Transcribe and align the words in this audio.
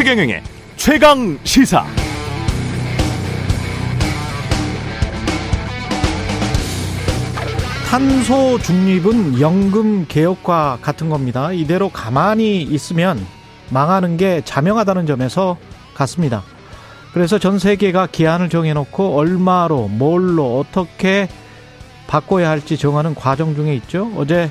최경영의 0.00 0.42
최강 0.76 1.38
시사. 1.44 1.84
탄소 7.90 8.58
중립은 8.60 9.42
연금 9.42 10.06
개혁과 10.08 10.78
같은 10.80 11.10
겁니다. 11.10 11.52
이대로 11.52 11.90
가만히 11.90 12.62
있으면 12.62 13.26
망하는 13.68 14.16
게 14.16 14.40
자명하다는 14.42 15.04
점에서 15.04 15.58
같습니다. 15.92 16.44
그래서 17.12 17.38
전 17.38 17.58
세계가 17.58 18.06
기한을 18.06 18.48
정해놓고 18.48 19.18
얼마로, 19.18 19.88
뭘로, 19.88 20.60
어떻게 20.60 21.28
바꿔야 22.06 22.48
할지 22.48 22.78
정하는 22.78 23.14
과정 23.14 23.54
중에 23.54 23.74
있죠. 23.74 24.10
어제 24.16 24.50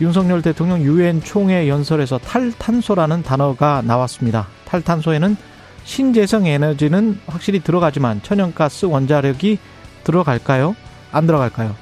윤석열 0.00 0.42
대통령 0.42 0.82
유엔 0.82 1.22
총회 1.22 1.68
연설에서 1.68 2.18
탈탄소라는 2.18 3.22
단어가 3.22 3.82
나왔습니다. 3.84 4.48
탈탄소에는 4.64 5.36
신재생 5.84 6.46
에너지는 6.46 7.20
확실히 7.26 7.60
들어가지만 7.60 8.20
천연가스 8.22 8.86
원자력이 8.86 9.58
들어갈까요? 10.02 10.74
안 11.12 11.26
들어갈까요? 11.26 11.76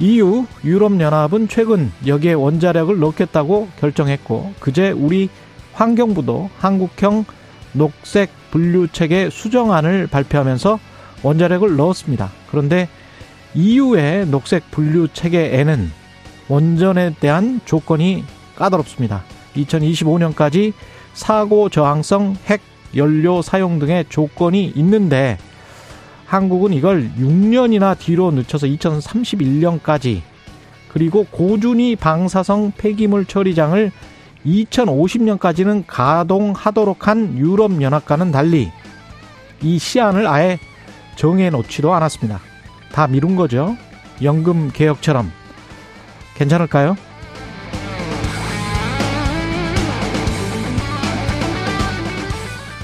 EU 0.00 0.44
유럽연합은 0.62 1.48
최근 1.48 1.90
여기에 2.06 2.34
원자력을 2.34 2.98
넣겠다고 2.98 3.68
결정했고 3.80 4.52
그제 4.60 4.90
우리 4.90 5.30
환경부도 5.72 6.50
한국형 6.58 7.24
녹색 7.72 8.30
분류 8.50 8.88
체계 8.88 9.30
수정안을 9.30 10.06
발표하면서 10.08 10.78
원자력을 11.22 11.76
넣었습니다. 11.76 12.30
그런데 12.50 12.88
EU의 13.54 14.26
녹색 14.26 14.70
분류 14.70 15.08
체계에는 15.08 15.90
원전에 16.48 17.14
대한 17.20 17.60
조건이 17.64 18.24
까다롭습니다. 18.56 19.22
2025년까지 19.56 20.72
사고 21.14 21.68
저항성 21.68 22.36
핵 22.46 22.60
연료 22.94 23.42
사용 23.42 23.78
등의 23.78 24.06
조건이 24.08 24.72
있는데 24.76 25.38
한국은 26.26 26.72
이걸 26.72 27.10
6년이나 27.18 27.98
뒤로 27.98 28.30
늦춰서 28.30 28.66
2031년까지 28.66 30.22
그리고 30.88 31.24
고준위 31.30 31.96
방사성 31.96 32.72
폐기물 32.76 33.26
처리장을 33.26 33.92
2050년까지는 34.44 35.84
가동하도록 35.86 37.06
한 37.06 37.36
유럽연합과는 37.36 38.32
달리 38.32 38.70
이 39.62 39.78
시안을 39.78 40.26
아예 40.26 40.58
정해놓지도 41.16 41.92
않았습니다. 41.94 42.40
다 42.92 43.06
미룬 43.06 43.36
거죠. 43.36 43.76
연금 44.22 44.70
개혁처럼. 44.72 45.30
괜찮을까요? 46.36 46.96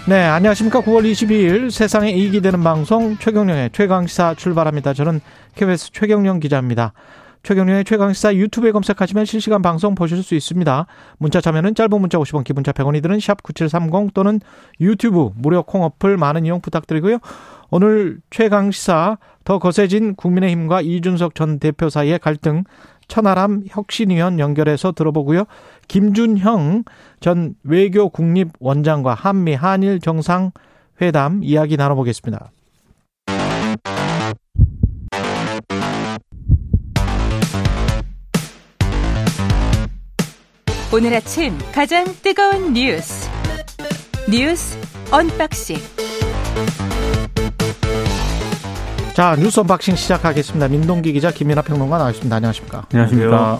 네, 0.08 0.24
안녕하십니까. 0.24 0.80
9월 0.80 1.10
22일 1.10 1.70
세상에 1.70 2.10
이익이 2.10 2.40
되는 2.40 2.62
방송 2.64 3.16
최경령의 3.18 3.70
최강시사 3.72 4.34
출발합니다. 4.34 4.94
저는 4.94 5.20
KBS 5.54 5.92
최경령 5.92 6.40
기자입니다. 6.40 6.92
최경령의 7.44 7.84
최강시사 7.84 8.34
유튜브에 8.34 8.72
검색하시면 8.72 9.24
실시간 9.24 9.62
방송 9.62 9.94
보실 9.94 10.22
수 10.22 10.34
있습니다. 10.34 10.86
문자 11.18 11.40
참여는 11.40 11.74
짧은 11.74 12.00
문자 12.00 12.18
50원, 12.18 12.44
기본자 12.44 12.72
100원이 12.72 13.02
드는 13.02 13.20
샵 13.20 13.42
9730 13.42 14.12
또는 14.12 14.40
유튜브 14.80 15.30
무료 15.36 15.62
콩 15.62 15.82
어플 15.82 16.16
많은 16.16 16.46
이용 16.46 16.60
부탁드리고요. 16.60 17.18
오늘 17.70 18.18
최강시사 18.30 19.18
더 19.44 19.58
거세진 19.58 20.14
국민의힘과 20.14 20.82
이준석 20.82 21.34
전 21.34 21.58
대표 21.58 21.88
사이의 21.88 22.18
갈등 22.18 22.64
천하람 23.12 23.64
혁신위원 23.68 24.38
연결해서 24.38 24.92
들어보고요. 24.92 25.44
김준형 25.86 26.84
전 27.20 27.54
외교 27.62 28.08
국립 28.08 28.48
원장과 28.58 29.12
한미 29.12 29.52
한일 29.52 30.00
정상 30.00 30.50
회담 31.02 31.44
이야기 31.44 31.76
나눠보겠습니다. 31.76 32.50
오늘 40.94 41.14
아침 41.14 41.52
가장 41.74 42.06
뜨거운 42.22 42.72
뉴스 42.72 43.28
뉴스 44.30 44.78
언박싱 45.10 45.76
자 49.14 49.36
뉴스 49.36 49.60
언박싱 49.60 49.94
시작하겠습니다. 49.94 50.68
민동기 50.68 51.12
기자 51.12 51.30
김민하 51.30 51.60
평론가 51.60 51.98
나와있습니다. 51.98 52.34
안녕하십니까? 52.34 52.86
안녕하십니까? 52.90 53.58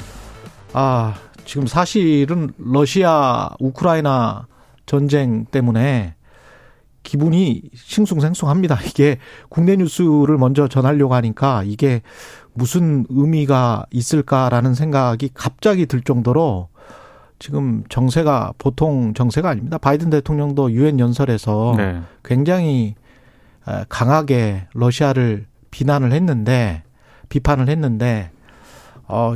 아 0.73 1.15
지금 1.45 1.67
사실은 1.67 2.51
러시아 2.57 3.51
우크라이나 3.61 4.47
전쟁 4.87 5.45
때문에 5.45 6.15
기분이 7.03 7.65
싱숭생숭합니다. 7.75 8.79
이게 8.89 9.19
국내 9.51 9.77
뉴스를 9.77 10.39
먼저 10.39 10.69
전하려고 10.69 11.15
하니까 11.17 11.65
이게 11.67 12.01
무슨 12.55 13.05
의미가 13.11 13.85
있을까라는 13.91 14.73
생각이 14.73 15.33
갑자기 15.35 15.85
들 15.85 16.01
정도로 16.01 16.69
지금 17.39 17.85
정세가 17.91 18.55
보통 18.57 19.13
정세가 19.13 19.51
아닙니다. 19.51 19.77
바이든 19.77 20.09
대통령도 20.09 20.73
유엔 20.73 20.99
연설에서 20.99 21.75
네. 21.77 22.01
굉장히 22.25 22.95
강하게 23.89 24.67
러시아를 24.75 25.47
비난을 25.71 26.13
했는데 26.13 26.83
비판을 27.29 27.69
했는데 27.69 28.31
어 29.09 29.35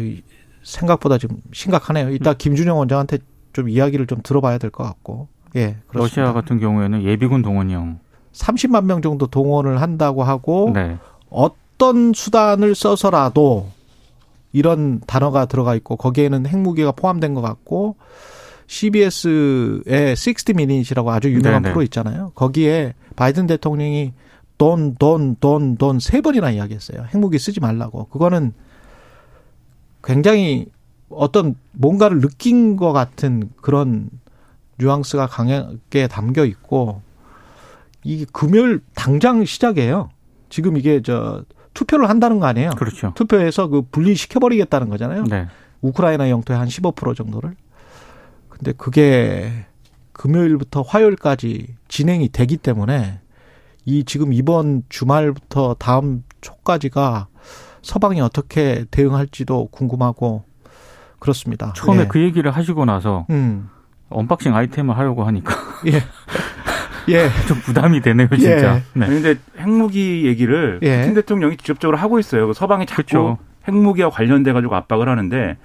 생각보다 0.63 1.19
좀 1.19 1.31
심각하네요. 1.53 2.11
이따 2.11 2.31
음. 2.31 2.35
김준영 2.37 2.77
원장한테 2.79 3.19
좀 3.53 3.69
이야기를 3.69 4.07
좀 4.07 4.21
들어봐야 4.23 4.59
될 4.59 4.71
것 4.71 4.85
같고. 4.85 5.29
예. 5.55 5.77
그렇습니다. 5.87 5.99
러시아 6.23 6.33
같은 6.33 6.59
경우에는 6.61 7.03
예비군 7.05 7.41
동원령 7.43 8.01
30만 8.33 8.85
명 8.85 9.01
정도 9.01 9.27
동원을 9.27 9.81
한다고 9.81 10.23
하고 10.25 10.73
네. 10.75 10.99
어떤 11.31 12.13
수단을 12.13 12.75
써서라도 12.75 13.69
이런 14.53 15.01
단어가 15.07 15.47
들어가 15.47 15.75
있고 15.77 15.97
거기에는 15.97 16.47
핵무기가 16.47 16.93
포함된 16.93 17.33
것 17.35 17.41
같고 17.41 17.97
CBS의 18.67 20.11
60 20.17 20.51
Minutes이라고 20.51 21.11
아주 21.11 21.31
유명한 21.33 21.63
네네. 21.63 21.73
프로 21.73 21.83
있잖아요. 21.85 22.33
거기에 22.35 22.95
바이든 23.17 23.47
대통령이 23.47 24.13
돈, 24.59 24.95
돈, 24.97 25.37
돈, 25.39 25.77
돈 25.77 25.99
세 26.01 26.21
번이나 26.21 26.51
이야기했어요. 26.51 27.07
핵무기 27.15 27.39
쓰지 27.39 27.61
말라고. 27.61 28.07
그거는 28.07 28.53
굉장히 30.03 30.67
어떤 31.09 31.55
뭔가를 31.73 32.21
느낀 32.21 32.77
것 32.77 32.93
같은 32.93 33.51
그런 33.61 34.11
뉘앙스가 34.79 35.27
강하게 35.27 36.07
담겨 36.09 36.45
있고 36.45 37.03
이게 38.05 38.25
금요일 38.33 38.81
당장 38.95 39.45
시작이에요. 39.45 40.11
지금 40.49 40.77
이게 40.77 41.03
저 41.03 41.45
투표를 41.75 42.09
한다는 42.09 42.39
거 42.41 42.47
아니에요? 42.47 42.71
그렇죠. 42.77 43.13
투표해서 43.15 43.69
그 43.69 43.83
분리시켜 43.83 44.41
버리겠다는 44.41 44.89
거잖아요. 44.89 45.25
네. 45.25 45.47
우크라이나 45.83 46.31
영토의 46.31 46.59
한 46.59 46.69
15% 46.69 47.15
정도를. 47.17 47.55
근데 48.57 48.73
그게 48.73 49.67
금요일부터 50.13 50.83
화요일까지 50.83 51.75
진행이 51.89 52.31
되기 52.31 52.57
때문에 52.57 53.21
이 53.85 54.05
지금 54.05 54.33
이번 54.33 54.83
주말부터 54.89 55.77
다음 55.79 56.25
초까지가 56.41 57.29
서방이 57.83 58.21
어떻게 58.21 58.85
대응할지도 58.91 59.69
궁금하고 59.69 60.45
그렇습니다. 61.19 61.73
처음에 61.77 62.03
예. 62.03 62.07
그 62.07 62.21
얘기를 62.21 62.51
하시고 62.51 62.85
나서 62.85 63.27
음. 63.31 63.69
언박싱 64.09 64.55
아이템을 64.55 64.97
하려고 64.97 65.25
하니까 65.25 65.55
예. 65.87 66.03
예. 67.13 67.29
좀 67.47 67.61
부담이 67.61 68.01
되네요, 68.01 68.29
진짜. 68.31 68.77
예. 68.77 68.83
네. 68.95 69.07
근데 69.07 69.35
핵무기 69.59 70.27
얘기를 70.27 70.81
예. 70.83 71.01
푸틴 71.01 71.15
대통령이 71.15 71.57
직접적으로 71.59 71.97
하고 71.99 72.19
있어요. 72.19 72.53
서방이 72.53 72.87
자꾸 72.87 73.03
그렇죠. 73.05 73.39
핵무기와 73.69 74.11
관련돼 74.11 74.53
가지고 74.53 74.75
압박을 74.77 75.09
하는데 75.09 75.57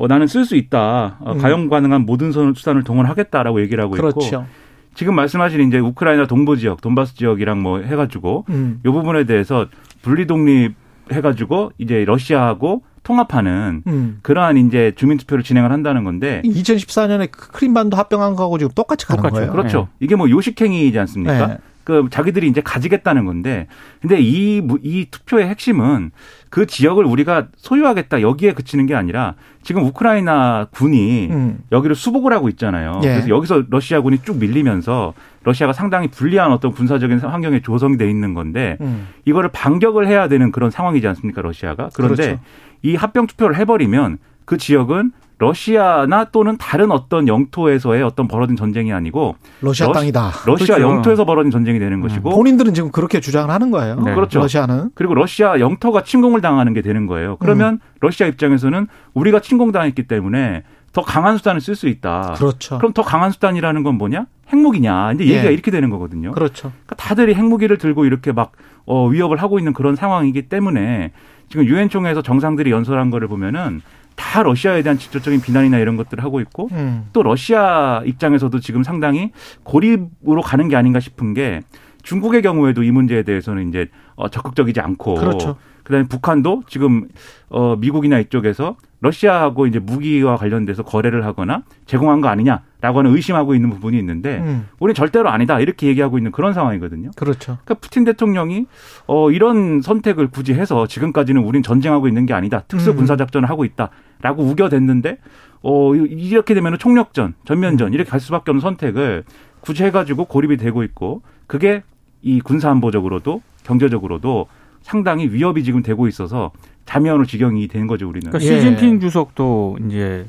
어, 0.00 0.06
나는 0.06 0.26
쓸 0.26 0.46
수 0.46 0.56
있다. 0.56 1.18
어, 1.20 1.32
음. 1.32 1.38
가용 1.38 1.68
가능한 1.68 2.06
모든 2.06 2.32
수단을 2.32 2.84
동원하겠다라고 2.84 3.60
얘기를 3.60 3.84
하고 3.84 3.96
있고 3.96 4.08
그렇죠. 4.08 4.46
지금 4.94 5.14
말씀하신 5.14 5.68
이제 5.68 5.78
우크라이나 5.78 6.26
동부 6.26 6.56
지역, 6.56 6.80
돈바스 6.80 7.16
지역이랑 7.16 7.60
뭐 7.60 7.80
해가지고 7.80 8.46
음. 8.48 8.80
이 8.84 8.88
부분에 8.88 9.24
대해서 9.24 9.66
분리 10.00 10.26
독립 10.26 10.74
해가지고 11.12 11.72
이제 11.76 12.06
러시아하고 12.06 12.82
통합하는 13.02 13.82
음. 13.86 14.18
그러한 14.22 14.56
이제 14.56 14.92
주민 14.96 15.18
투표를 15.18 15.44
진행을 15.44 15.70
한다는 15.70 16.04
건데 16.04 16.40
2014년에 16.46 17.30
크림반도 17.30 17.98
합병한 17.98 18.36
거하고 18.36 18.56
지금 18.56 18.72
똑같이 18.74 19.06
가는 19.06 19.18
똑같죠. 19.18 19.34
거예요. 19.34 19.52
그렇죠. 19.52 19.78
네. 19.98 20.06
이게 20.06 20.16
뭐 20.16 20.30
요식행위이지 20.30 20.98
않습니까? 20.98 21.46
네. 21.46 21.58
그 21.90 22.08
자기들이 22.10 22.46
이제 22.48 22.60
가지겠다는 22.60 23.24
건데 23.24 23.66
근데 24.00 24.18
이 24.20 24.62
이 24.82 25.06
투표의 25.10 25.48
핵심은 25.48 26.12
그 26.50 26.66
지역을 26.66 27.04
우리가 27.04 27.48
소유하겠다 27.56 28.22
여기에 28.22 28.52
그치는 28.54 28.86
게 28.86 28.94
아니라 28.94 29.34
지금 29.62 29.84
우크라이나 29.84 30.68
군이 30.70 31.28
음. 31.30 31.58
여기를 31.72 31.94
수복을 31.96 32.32
하고 32.32 32.48
있잖아요. 32.48 33.00
예. 33.04 33.08
그래서 33.08 33.28
여기서 33.28 33.64
러시아군이 33.68 34.18
쭉 34.22 34.38
밀리면서 34.38 35.14
러시아가 35.42 35.72
상당히 35.72 36.08
불리한 36.08 36.52
어떤 36.52 36.72
군사적인 36.72 37.18
환경에 37.18 37.60
조성이 37.60 37.96
돼 37.96 38.08
있는 38.08 38.34
건데 38.34 38.76
음. 38.80 39.08
이거를 39.24 39.50
반격을 39.52 40.06
해야 40.06 40.28
되는 40.28 40.52
그런 40.52 40.70
상황이지 40.70 41.06
않습니까 41.08 41.42
러시아가 41.42 41.90
그런데 41.94 42.24
그렇죠. 42.24 42.42
이 42.82 42.94
합병 42.96 43.26
투표를 43.26 43.56
해버리면 43.56 44.18
그 44.44 44.56
지역은 44.56 45.12
러시아나 45.40 46.24
또는 46.24 46.58
다른 46.58 46.90
어떤 46.92 47.26
영토에서의 47.26 48.02
어떤 48.02 48.28
벌어진 48.28 48.56
전쟁이 48.56 48.92
아니고 48.92 49.36
러시아 49.62 49.86
러시, 49.86 49.98
땅이다. 49.98 50.32
러시아 50.44 50.76
그렇죠. 50.76 50.82
영토에서 50.82 51.24
벌어진 51.24 51.50
전쟁이 51.50 51.78
되는 51.78 51.94
음. 51.94 52.02
것이고 52.02 52.28
본인들은 52.28 52.74
지금 52.74 52.92
그렇게 52.92 53.20
주장을 53.20 53.50
하는 53.50 53.70
거예요. 53.70 53.98
네. 54.00 54.14
그렇죠. 54.14 54.38
러시아는 54.38 54.90
그리고 54.94 55.14
러시아 55.14 55.58
영토가 55.58 56.04
침공을 56.04 56.42
당하는 56.42 56.74
게 56.74 56.82
되는 56.82 57.06
거예요. 57.06 57.36
그러면 57.38 57.74
음. 57.74 57.78
러시아 58.00 58.26
입장에서는 58.26 58.86
우리가 59.14 59.40
침공당했기 59.40 60.02
때문에 60.06 60.62
더 60.92 61.00
강한 61.00 61.38
수단을 61.38 61.62
쓸 61.62 61.74
수 61.74 61.88
있다. 61.88 62.34
그렇죠. 62.36 62.76
그럼 62.76 62.92
더 62.92 63.02
강한 63.02 63.30
수단이라는 63.30 63.82
건 63.82 63.94
뭐냐? 63.96 64.26
핵무기냐? 64.52 65.12
이제 65.12 65.24
얘기가 65.24 65.46
예. 65.46 65.52
이렇게 65.52 65.70
되는 65.70 65.88
거거든요. 65.88 66.32
그렇죠. 66.32 66.72
그러니까 66.84 66.96
다들이 66.96 67.34
핵무기를 67.34 67.78
들고 67.78 68.04
이렇게 68.04 68.32
막 68.32 68.52
어, 68.84 69.06
위협을 69.06 69.38
하고 69.38 69.58
있는 69.58 69.72
그런 69.72 69.96
상황이기 69.96 70.48
때문에 70.48 71.12
지금 71.48 71.64
유엔 71.64 71.88
총회에서 71.88 72.22
정상들이 72.22 72.70
연설한 72.70 73.10
거를 73.10 73.28
보면은 73.28 73.80
다 74.16 74.42
러시아에 74.42 74.82
대한 74.82 74.98
직접적인 74.98 75.40
비난이나 75.40 75.78
이런 75.78 75.96
것들을 75.96 76.22
하고 76.22 76.40
있고 76.40 76.68
음. 76.72 77.08
또 77.12 77.22
러시아 77.22 78.02
입장에서도 78.04 78.58
지금 78.60 78.82
상당히 78.82 79.32
고립으로 79.62 80.42
가는 80.42 80.68
게 80.68 80.76
아닌가 80.76 81.00
싶은 81.00 81.34
게 81.34 81.62
중국의 82.02 82.42
경우에도 82.42 82.82
이 82.82 82.90
문제에 82.90 83.22
대해서는 83.22 83.68
이제 83.68 83.88
어, 84.14 84.28
적극적이지 84.28 84.80
않고 84.80 85.14
그렇죠. 85.14 85.56
그다음에 85.90 86.06
북한도 86.06 86.62
지금 86.68 87.08
어 87.48 87.76
미국이나 87.76 88.18
이쪽에서 88.20 88.76
러시아하고 89.00 89.66
이제 89.66 89.78
무기와 89.78 90.36
관련돼서 90.36 90.82
거래를 90.82 91.24
하거나 91.24 91.62
제공한 91.86 92.20
거 92.20 92.28
아니냐라고 92.28 92.98
하는 92.98 93.14
의심하고 93.14 93.54
있는 93.54 93.70
부분이 93.70 93.98
있는데 93.98 94.38
음. 94.38 94.68
우리는 94.78 94.94
절대로 94.94 95.30
아니다 95.30 95.58
이렇게 95.58 95.86
얘기하고 95.88 96.18
있는 96.18 96.32
그런 96.32 96.52
상황이거든요. 96.52 97.10
그렇죠. 97.16 97.58
그러니까 97.64 97.74
푸틴 97.74 98.04
대통령이 98.04 98.66
어 99.06 99.30
이런 99.30 99.80
선택을 99.80 100.28
굳이 100.28 100.54
해서 100.54 100.86
지금까지는 100.86 101.42
우린 101.42 101.62
전쟁하고 101.62 102.08
있는 102.08 102.26
게 102.26 102.34
아니다. 102.34 102.62
특수 102.68 102.94
군사 102.94 103.16
작전을 103.16 103.48
하고 103.48 103.64
있다라고 103.64 104.44
우겨댔는데 104.44 105.18
어 105.62 105.94
이렇게 105.94 106.54
되면 106.54 106.78
총력전, 106.78 107.34
전면전 107.44 107.88
음. 107.88 107.94
이렇게 107.94 108.08
갈 108.08 108.20
수밖에 108.20 108.50
없는 108.50 108.60
선택을 108.60 109.24
굳이 109.60 109.84
해가지고 109.84 110.26
고립이 110.26 110.56
되고 110.56 110.82
있고 110.82 111.22
그게 111.50 111.82
이 112.22 112.40
군사안보적으로도 112.40 113.42
경제적으로도 113.64 114.46
상당히 114.82 115.26
위협이 115.26 115.64
지금 115.64 115.82
되고 115.82 116.06
있어서 116.06 116.52
자면으로 116.84 117.24
지경이 117.24 117.66
된 117.66 117.88
거죠 117.88 118.08
우리는. 118.08 118.30
그러니까 118.30 118.48
예. 118.48 118.60
시진핑 118.60 119.00
주석도 119.00 119.78
이제 119.84 120.26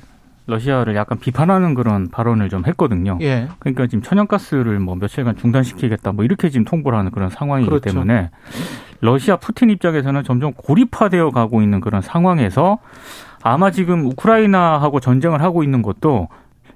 러시아를 0.48 0.96
약간 0.96 1.20
비판하는 1.20 1.76
그런 1.76 2.10
발언을 2.10 2.50
좀 2.50 2.66
했거든요. 2.66 3.20
예. 3.22 3.48
그러니까 3.60 3.86
지금 3.86 4.02
천연가스를 4.02 4.80
뭐 4.80 4.96
며칠간 4.96 5.38
중단시키겠다 5.38 6.12
뭐 6.12 6.26
이렇게 6.26 6.50
지금 6.50 6.66
통보를 6.66 6.98
하는 6.98 7.12
그런 7.12 7.30
상황이기 7.30 7.70
그렇죠. 7.70 7.92
때문에 7.92 8.32
러시아 9.02 9.36
푸틴 9.36 9.70
입장에서는 9.70 10.24
점점 10.24 10.54
고립화되어 10.54 11.30
가고 11.30 11.62
있는 11.62 11.82
그런 11.82 12.02
상황에서 12.02 12.80
아마 13.44 13.70
지금 13.70 14.08
우크라이나하고 14.08 15.00
전쟁을 15.00 15.44
하고 15.44 15.62
있는 15.62 15.84
것도 15.84 16.30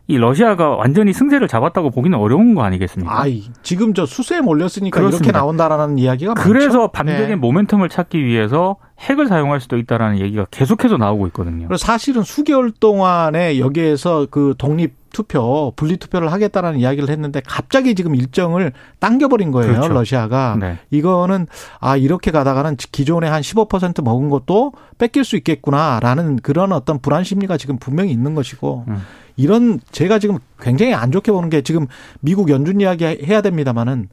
이 0.07 0.17
러시아가 0.17 0.69
완전히 0.69 1.13
승세를 1.13 1.47
잡았다고 1.47 1.89
보기는 1.89 2.17
어려운 2.17 2.53
거 2.53 2.63
아니겠습니까? 2.63 3.21
아이, 3.21 3.43
지금 3.63 3.93
저 3.93 4.05
수세에 4.05 4.41
몰렸으니까 4.41 4.99
그렇습니다. 4.99 5.25
이렇게 5.29 5.37
나온다라는 5.37 5.97
이야기가 5.97 6.35
그래서 6.35 6.79
많죠? 6.79 6.91
반대의 6.91 7.27
네. 7.29 7.35
모멘텀을 7.35 7.89
찾기 7.89 8.23
위해서 8.23 8.77
핵을 8.99 9.27
사용할 9.27 9.59
수도 9.59 9.77
있다라는 9.77 10.19
얘기가 10.19 10.45
계속해서 10.51 10.97
나오고 10.97 11.27
있거든요. 11.27 11.67
사실은 11.77 12.23
수개월 12.23 12.71
동안에 12.71 13.59
여기에서 13.59 14.27
그 14.29 14.55
독립 14.57 14.93
투표, 15.15 15.71
분리 15.77 15.95
투표를 15.95 16.29
하겠다라는 16.33 16.77
이야기를 16.77 17.09
했는데 17.09 17.41
갑자기 17.45 17.95
지금 17.95 18.15
일정을 18.15 18.73
당겨버린 18.99 19.51
거예요. 19.51 19.71
그렇죠. 19.71 19.93
러시아가. 19.93 20.57
네. 20.59 20.77
이거는 20.91 21.47
아 21.79 21.95
이렇게 21.95 22.31
가다가는 22.31 22.75
기존에 22.75 23.29
한 23.29 23.41
15% 23.41 24.03
먹은 24.03 24.29
것도 24.29 24.73
뺏길 24.97 25.23
수 25.23 25.37
있겠구나라는 25.37 26.37
그런 26.37 26.73
어떤 26.73 26.99
불안 26.99 27.23
심리가 27.23 27.55
지금 27.55 27.77
분명히 27.77 28.11
있는 28.11 28.35
것이고 28.35 28.83
음. 28.89 29.03
이런 29.37 29.79
제가 29.91 30.19
지금 30.19 30.37
굉장히 30.59 30.93
안 30.93 31.13
좋게 31.13 31.31
보는 31.31 31.49
게 31.49 31.61
지금 31.61 31.87
미국 32.19 32.49
연준 32.49 32.81
이야기 32.81 33.05
해야 33.05 33.39
됩니다마는 33.41 34.09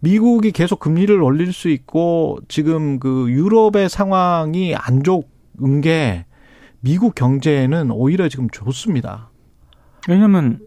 미국이 0.00 0.50
계속 0.52 0.80
금리를 0.80 1.22
올릴 1.22 1.52
수 1.52 1.68
있고 1.68 2.38
지금 2.48 2.98
그 2.98 3.30
유럽의 3.30 3.88
상황이 3.88 4.74
안 4.74 5.02
좋은 5.02 5.80
게 5.82 6.24
미국 6.80 7.14
경제에는 7.14 7.90
오히려 7.90 8.28
지금 8.28 8.48
좋습니다. 8.50 9.30
왜냐면 10.08 10.60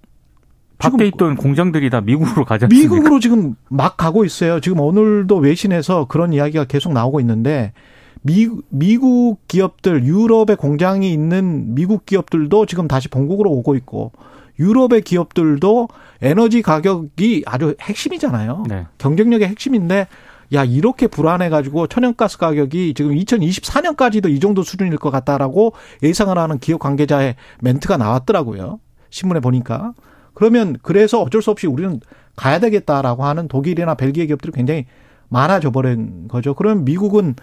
밖에 0.78 1.08
있던 1.08 1.36
공장들이 1.36 1.90
다 1.90 2.02
미국으로 2.02 2.46
가지 2.46 2.66
않습니까? 2.66 2.96
미국으로 2.96 3.20
지금 3.20 3.56
막 3.70 3.98
가고 3.98 4.26
있어요. 4.26 4.60
지금 4.60 4.80
오늘도 4.80 5.38
외신에서 5.38 6.06
그런 6.06 6.34
이야기가 6.34 6.66
계속 6.66 6.94
나오고 6.94 7.20
있는데 7.22 7.74
미, 8.22 8.48
미국 8.70 9.40
기업들, 9.48 10.06
유럽의 10.06 10.56
공장이 10.58 11.12
있는 11.12 11.74
미국 11.74 12.06
기업들도 12.06 12.66
지금 12.66 12.88
다시 12.88 13.10
본국으로 13.10 13.50
오고 13.50 13.76
있고 13.76 14.12
유럽의 14.60 15.02
기업들도 15.02 15.88
에너지 16.22 16.62
가격이 16.62 17.44
아주 17.46 17.76
핵심이잖아요. 17.82 18.64
네. 18.68 18.86
경쟁력의 18.98 19.48
핵심인데 19.48 20.08
야 20.54 20.64
이렇게 20.64 21.08
불안해가지고 21.08 21.88
천연가스 21.88 22.38
가격이 22.38 22.94
지금 22.96 23.12
2024년까지도 23.16 24.30
이 24.30 24.40
정도 24.40 24.62
수준일 24.64 24.98
것 24.98 25.10
같다라고 25.10 25.74
예상을 26.04 26.38
하는 26.38 26.60
기업 26.60 26.80
관계자의 26.80 27.36
멘트가 27.62 27.98
나왔더라고요. 27.98 28.80
신문에 29.10 29.40
보니까 29.40 29.94
그러면 30.34 30.78
그래서 30.82 31.22
어쩔 31.22 31.42
수 31.42 31.52
없이 31.52 31.68
우리는 31.68 32.00
가야 32.36 32.60
되겠다라고 32.60 33.26
하는 33.26 33.48
독일이나 33.48 33.96
벨기에 33.96 34.26
기업들이 34.26 34.52
굉장히 34.52 34.86
많아져 35.30 35.72
버린 35.72 36.28
거죠. 36.28 36.54
그러면 36.54 36.86
미국은 36.86 37.36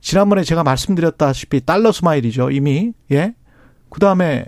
지난번에 0.00 0.42
제가 0.42 0.62
말씀드렸다시피 0.64 1.64
달러 1.64 1.92
smile이죠. 1.92 2.50
이미 2.50 2.92
예. 3.10 3.34
그 3.88 4.00
다음에 4.00 4.46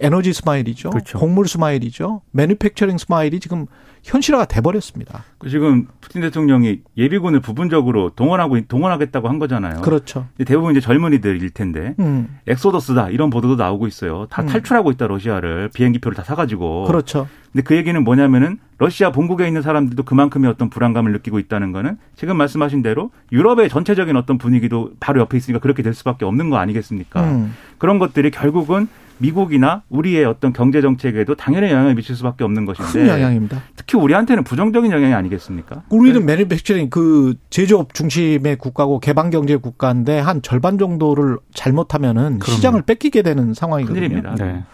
에너지 0.00 0.32
smile이죠. 0.32 0.90
그렇죠. 0.90 1.18
곡물 1.18 1.46
smile이죠. 1.46 2.22
manufacturing 2.32 2.98
smile이 2.98 3.38
지금 3.40 3.66
현실화가 4.02 4.46
돼버렸습니다. 4.46 5.24
그 5.38 5.50
지금 5.50 5.86
푸틴 6.00 6.22
대통령이 6.22 6.80
예비군을 6.96 7.40
부분적으로 7.40 8.10
동원하고 8.10 8.58
동원하겠다고 8.62 9.28
한 9.28 9.38
거잖아요. 9.38 9.82
그렇죠. 9.82 10.26
대부분 10.46 10.72
이제 10.72 10.80
젊은이들일 10.80 11.50
텐데 11.50 11.94
음. 11.98 12.38
엑소더스다 12.46 13.10
이런 13.10 13.30
보도도 13.30 13.56
나오고 13.56 13.86
있어요. 13.86 14.26
다 14.30 14.42
음. 14.42 14.46
탈출하고 14.46 14.90
있다 14.92 15.06
러시아를 15.06 15.70
비행기표를 15.74 16.16
다 16.16 16.24
사가지고. 16.24 16.84
그렇죠. 16.84 17.28
근데 17.52 17.62
그 17.62 17.76
얘기는 17.76 18.02
뭐냐면은 18.02 18.58
러시아 18.78 19.12
본국에 19.12 19.46
있는 19.46 19.60
사람들도 19.60 20.02
그만큼의 20.04 20.50
어떤 20.50 20.70
불안감을 20.70 21.12
느끼고 21.12 21.38
있다는 21.38 21.72
거는 21.72 21.98
지금 22.16 22.36
말씀하신 22.36 22.82
대로 22.82 23.10
유럽의 23.32 23.68
전체적인 23.68 24.16
어떤 24.16 24.38
분위기도 24.38 24.92
바로 25.00 25.20
옆에 25.20 25.36
있으니까 25.36 25.60
그렇게 25.60 25.82
될 25.82 25.92
수밖에 25.92 26.24
없는 26.24 26.48
거 26.48 26.56
아니겠습니까? 26.56 27.22
음. 27.22 27.54
그런 27.78 27.98
것들이 27.98 28.30
결국은 28.30 28.88
미국이나 29.20 29.82
우리의 29.88 30.24
어떤 30.24 30.52
경제 30.52 30.80
정책에도 30.80 31.34
당연히 31.34 31.70
영향을 31.70 31.94
미칠 31.94 32.16
수밖에 32.16 32.42
없는 32.44 32.64
것인데 32.64 32.92
큰 32.92 33.08
영향입니다. 33.08 33.62
특히 33.76 33.98
우리한테는 33.98 34.44
부정적인 34.44 34.90
영향이 34.90 35.14
아니겠습니까? 35.14 35.82
우리는 35.90 36.20
네. 36.20 36.36
매니팩처링 36.36 36.90
그 36.90 37.34
제조업 37.50 37.94
중심의 37.94 38.56
국가고 38.56 38.98
개방 38.98 39.30
경제 39.30 39.56
국가인데 39.56 40.18
한 40.18 40.42
절반 40.42 40.78
정도를 40.78 41.38
잘못하면은 41.54 42.38
그럼요. 42.38 42.56
시장을 42.56 42.82
뺏기게 42.82 43.22
되는 43.22 43.54
상황이거든요. 43.54 44.00
큰일입니다. 44.00 44.34
네. 44.36 44.64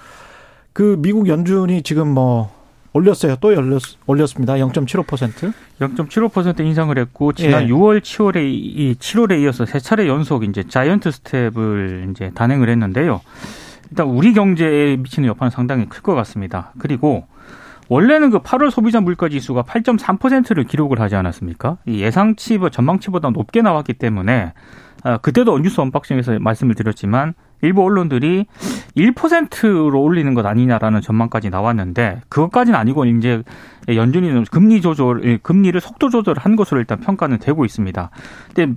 그 0.72 0.96
미국 1.00 1.28
연준이 1.28 1.82
지금 1.82 2.08
뭐 2.08 2.54
올렸어요. 2.92 3.36
또 3.40 3.48
올렸, 3.48 3.82
올렸습니다. 4.06 4.54
0.75%. 4.54 5.52
0.75% 5.80 6.60
인상을 6.60 6.96
했고 6.98 7.32
지난 7.32 7.64
예. 7.64 7.68
6월, 7.68 8.00
7월에 8.00 8.36
이 8.44 8.94
7월에 8.98 9.42
이어서 9.42 9.66
세 9.66 9.78
차례 9.78 10.08
연속 10.08 10.44
이제 10.44 10.64
giant 10.66 11.10
step을 11.10 12.08
이제 12.10 12.30
단행을 12.34 12.70
했는데요. 12.70 13.20
일단 13.90 14.06
우리 14.06 14.32
경제에 14.32 14.96
미치는 14.96 15.28
여파는 15.28 15.50
상당히 15.50 15.86
클 15.88 16.02
것 16.02 16.14
같습니다. 16.14 16.72
그리고 16.78 17.26
원래는 17.88 18.30
그 18.30 18.40
8월 18.40 18.70
소비자 18.70 19.00
물가 19.00 19.28
지수가 19.28 19.62
8.3%를 19.62 20.64
기록을 20.64 21.00
하지 21.00 21.14
않았습니까? 21.14 21.78
이 21.86 22.00
예상치, 22.00 22.58
전망치보다 22.72 23.30
높게 23.30 23.62
나왔기 23.62 23.94
때문에 23.94 24.52
아, 25.04 25.18
그때도 25.18 25.58
뉴스 25.60 25.80
언박싱에서 25.80 26.40
말씀을 26.40 26.74
드렸지만 26.74 27.34
일부 27.62 27.84
언론들이 27.84 28.46
1%로 28.96 30.02
올리는 30.02 30.34
것 30.34 30.44
아니냐라는 30.44 31.00
전망까지 31.00 31.50
나왔는데 31.50 32.22
그것까지는 32.28 32.78
아니고 32.78 33.04
이제 33.04 33.42
연준이 33.88 34.44
금리 34.50 34.80
조절, 34.80 35.24
예, 35.24 35.36
금리를 35.36 35.80
속도 35.80 36.10
조절한 36.10 36.56
것으로 36.56 36.80
일단 36.80 36.98
평가는 36.98 37.38
되고 37.38 37.64
있습니다. 37.64 38.10
근데 38.52 38.74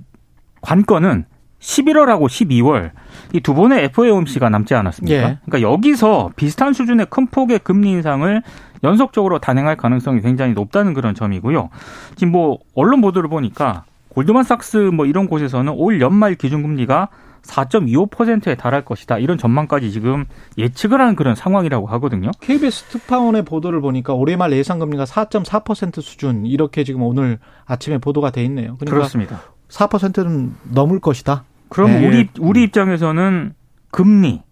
관건은 0.60 1.24
11월하고 1.60 2.26
12월 2.26 2.90
이 3.32 3.40
두 3.40 3.54
번의 3.54 3.84
FOMC가 3.84 4.48
남지 4.48 4.74
않았습니까? 4.74 5.16
예. 5.16 5.38
그러니까 5.44 5.60
여기서 5.70 6.30
비슷한 6.36 6.72
수준의 6.72 7.06
큰 7.10 7.26
폭의 7.26 7.60
금리 7.60 7.90
인상을 7.90 8.42
연속적으로 8.82 9.38
단행할 9.38 9.76
가능성이 9.76 10.20
굉장히 10.20 10.54
높다는 10.54 10.94
그런 10.94 11.14
점이고요. 11.14 11.68
지금 12.16 12.32
뭐 12.32 12.58
언론 12.74 13.00
보도를 13.00 13.28
보니까 13.28 13.84
골드만삭스 14.08 14.90
뭐 14.94 15.06
이런 15.06 15.28
곳에서는 15.28 15.72
올 15.76 16.00
연말 16.00 16.34
기준금리가 16.34 17.08
4.25%에 17.42 18.54
달할 18.54 18.84
것이다. 18.84 19.18
이런 19.18 19.38
전망까지 19.38 19.90
지금 19.92 20.26
예측을 20.58 21.00
하는 21.00 21.16
그런 21.16 21.34
상황이라고 21.34 21.86
하거든요. 21.86 22.30
KBS 22.40 22.84
특파원의 22.84 23.44
보도를 23.44 23.80
보니까 23.80 24.12
올해 24.14 24.36
말 24.36 24.52
예상금리가 24.52 25.04
4.4% 25.04 26.02
수준 26.02 26.44
이렇게 26.46 26.84
지금 26.84 27.02
오늘 27.02 27.38
아침에 27.66 27.98
보도가 27.98 28.30
돼 28.30 28.44
있네요. 28.44 28.76
그러니까 28.76 28.90
그렇습니다. 28.96 29.40
4%는 29.68 30.54
넘을 30.70 31.00
것이다. 31.00 31.44
그럼 31.70 31.92
네. 31.92 32.06
우리 32.06 32.28
우리 32.38 32.64
입장에서는 32.64 33.54
금리, 33.90 34.42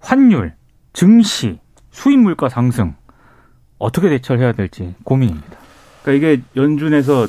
환율, 0.00 0.54
증시, 0.92 1.58
수입 1.90 2.18
물가 2.20 2.48
상승 2.48 2.94
어떻게 3.78 4.08
대처를 4.08 4.42
해야 4.42 4.52
될지 4.52 4.94
고민입니다. 5.04 5.58
그러니까 6.02 6.28
이게 6.28 6.42
연준에서 6.56 7.26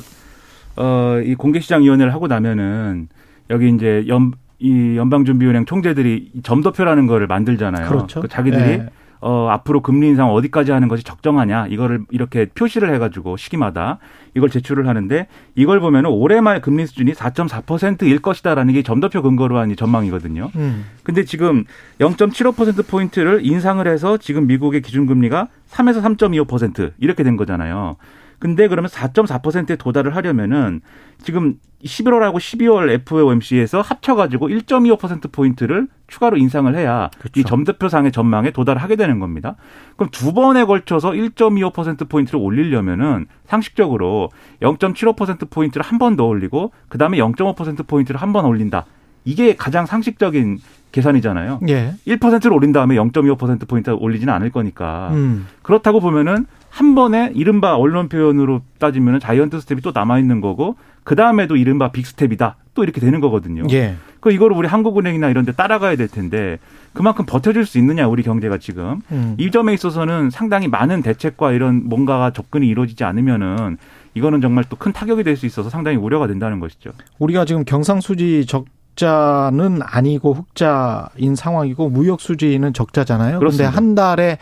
어, 0.76 1.20
이 1.24 1.34
공개시장 1.34 1.82
위원회를 1.82 2.14
하고 2.14 2.28
나면은 2.28 3.08
여기 3.50 3.68
이제 3.68 4.04
연, 4.06 4.32
이 4.58 4.96
연방준비은행 4.96 5.66
총재들이 5.66 6.32
점도표라는 6.42 7.06
거를 7.06 7.26
만들잖아요. 7.26 7.88
그렇죠. 7.88 8.20
그 8.20 8.28
자기들이 8.28 8.62
네. 8.62 8.88
어, 9.20 9.48
앞으로 9.50 9.80
금리 9.80 10.08
인상 10.08 10.30
어디까지 10.30 10.72
하는 10.72 10.88
것이 10.88 11.04
적정하냐 11.04 11.66
이거를 11.68 12.04
이렇게 12.10 12.46
표시를 12.46 12.92
해가지고 12.94 13.36
시기마다 13.36 13.98
이걸 14.34 14.48
제출을 14.50 14.88
하는데 14.88 15.26
이걸 15.54 15.80
보면 15.80 16.06
은 16.06 16.10
올해 16.10 16.40
말 16.40 16.60
금리 16.60 16.86
수준이 16.86 17.12
4.4%일 17.12 18.20
것이다라는 18.20 18.74
게 18.74 18.82
점도표 18.82 19.22
근거로 19.22 19.58
한 19.58 19.74
전망이거든요. 19.74 20.50
음. 20.56 20.84
근데 21.04 21.24
지금 21.24 21.64
0.75% 22.00 22.86
포인트를 22.88 23.46
인상을 23.46 23.86
해서 23.86 24.16
지금 24.16 24.46
미국의 24.46 24.82
기준금리가 24.82 25.48
3에서 25.70 26.02
3.25% 26.02 26.92
이렇게 26.98 27.22
된 27.22 27.36
거잖아요. 27.36 27.96
근데 28.40 28.66
그러면 28.68 28.90
4.4%에 28.90 29.76
도달을 29.76 30.16
하려면은 30.16 30.80
지금 31.22 31.54
11월하고 31.84 32.36
12월 32.36 32.90
FOMC에서 32.90 33.80
합쳐가지고 33.82 34.48
1.25% 34.48 35.30
포인트를 35.30 35.86
추가로 36.08 36.36
인상을 36.38 36.74
해야 36.74 37.10
그렇죠. 37.18 37.38
이 37.38 37.44
점대표상의 37.44 38.10
전망에 38.12 38.50
도달하게 38.50 38.96
되는 38.96 39.18
겁니다. 39.20 39.56
그럼 39.96 40.08
두 40.10 40.32
번에 40.32 40.64
걸쳐서 40.64 41.10
1.25% 41.12 42.08
포인트를 42.08 42.40
올리려면은 42.40 43.26
상식적으로 43.46 44.30
0.75% 44.62 45.50
포인트를 45.50 45.84
한 45.84 45.98
번 45.98 46.16
더 46.16 46.24
올리고 46.24 46.72
그 46.88 46.96
다음에 46.98 47.18
0.5% 47.18 47.86
포인트를 47.86 48.20
한 48.20 48.32
번 48.32 48.46
올린다. 48.46 48.86
이게 49.26 49.54
가장 49.54 49.84
상식적인 49.84 50.58
계산이잖아요. 50.92 51.60
예. 51.68 51.92
1%를 52.06 52.52
올린 52.52 52.72
다음에 52.72 52.94
0.25% 52.96 53.68
포인트 53.68 53.90
올리지는 53.90 54.32
않을 54.32 54.50
거니까. 54.50 55.10
음. 55.12 55.46
그렇다고 55.62 56.00
보면은 56.00 56.46
한 56.70 56.94
번에 56.94 57.32
이른바 57.34 57.76
언론 57.76 58.08
표현으로 58.08 58.62
따지면 58.78 59.20
giant 59.20 59.60
step이 59.60 59.80
또 59.82 59.90
남아 59.94 60.18
있는 60.18 60.40
거고 60.40 60.76
그 61.04 61.16
다음에도 61.16 61.56
이른바 61.56 61.90
빅스텝이다 61.90 62.56
또 62.74 62.84
이렇게 62.84 63.00
되는 63.00 63.20
거거든요. 63.20 63.64
예. 63.72 63.96
그 64.20 64.30
이거를 64.32 64.56
우리 64.56 64.68
한국은행이나 64.68 65.28
이런 65.30 65.44
데 65.44 65.52
따라가야 65.52 65.96
될 65.96 66.08
텐데 66.08 66.58
그만큼 66.92 67.24
버텨줄 67.26 67.66
수 67.66 67.78
있느냐 67.78 68.06
우리 68.06 68.22
경제가 68.22 68.58
지금 68.58 69.00
음. 69.10 69.34
이 69.38 69.50
점에 69.50 69.74
있어서는 69.74 70.30
상당히 70.30 70.68
많은 70.68 71.02
대책과 71.02 71.52
이런 71.52 71.88
뭔가가 71.88 72.30
접근이 72.30 72.66
이루어지지 72.68 73.02
않으면은 73.04 73.76
이거는 74.14 74.40
정말 74.40 74.64
또 74.64 74.76
큰 74.76 74.92
타격이 74.92 75.22
될 75.24 75.36
수 75.36 75.46
있어서 75.46 75.70
상당히 75.70 75.96
우려가 75.96 76.26
된다는 76.26 76.60
것이죠. 76.60 76.90
우리가 77.18 77.44
지금 77.44 77.64
경상수지 77.64 78.46
적 78.46 78.66
적자는 78.96 79.80
아니고 79.82 80.34
흑자인 80.34 81.34
상황이고 81.34 81.88
무역 81.88 82.20
수지는 82.20 82.74
적자잖아요. 82.74 83.38
그런데 83.38 83.64
한 83.64 83.94
달에 83.94 84.36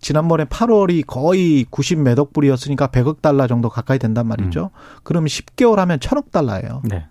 지난번에 0.00 0.44
8월이 0.44 1.04
거의 1.06 1.66
90 1.70 1.98
몇 2.00 2.18
억 2.18 2.32
불이었으니까 2.32 2.88
100억 2.88 3.20
달러 3.22 3.46
정도 3.46 3.68
가까이 3.68 3.98
된단 3.98 4.26
말이죠. 4.26 4.70
음. 4.72 5.00
그러면 5.02 5.28
10개월 5.28 5.76
하면 5.76 5.98
1000억 5.98 6.30
달러예요. 6.30 6.82
네. 6.84 7.06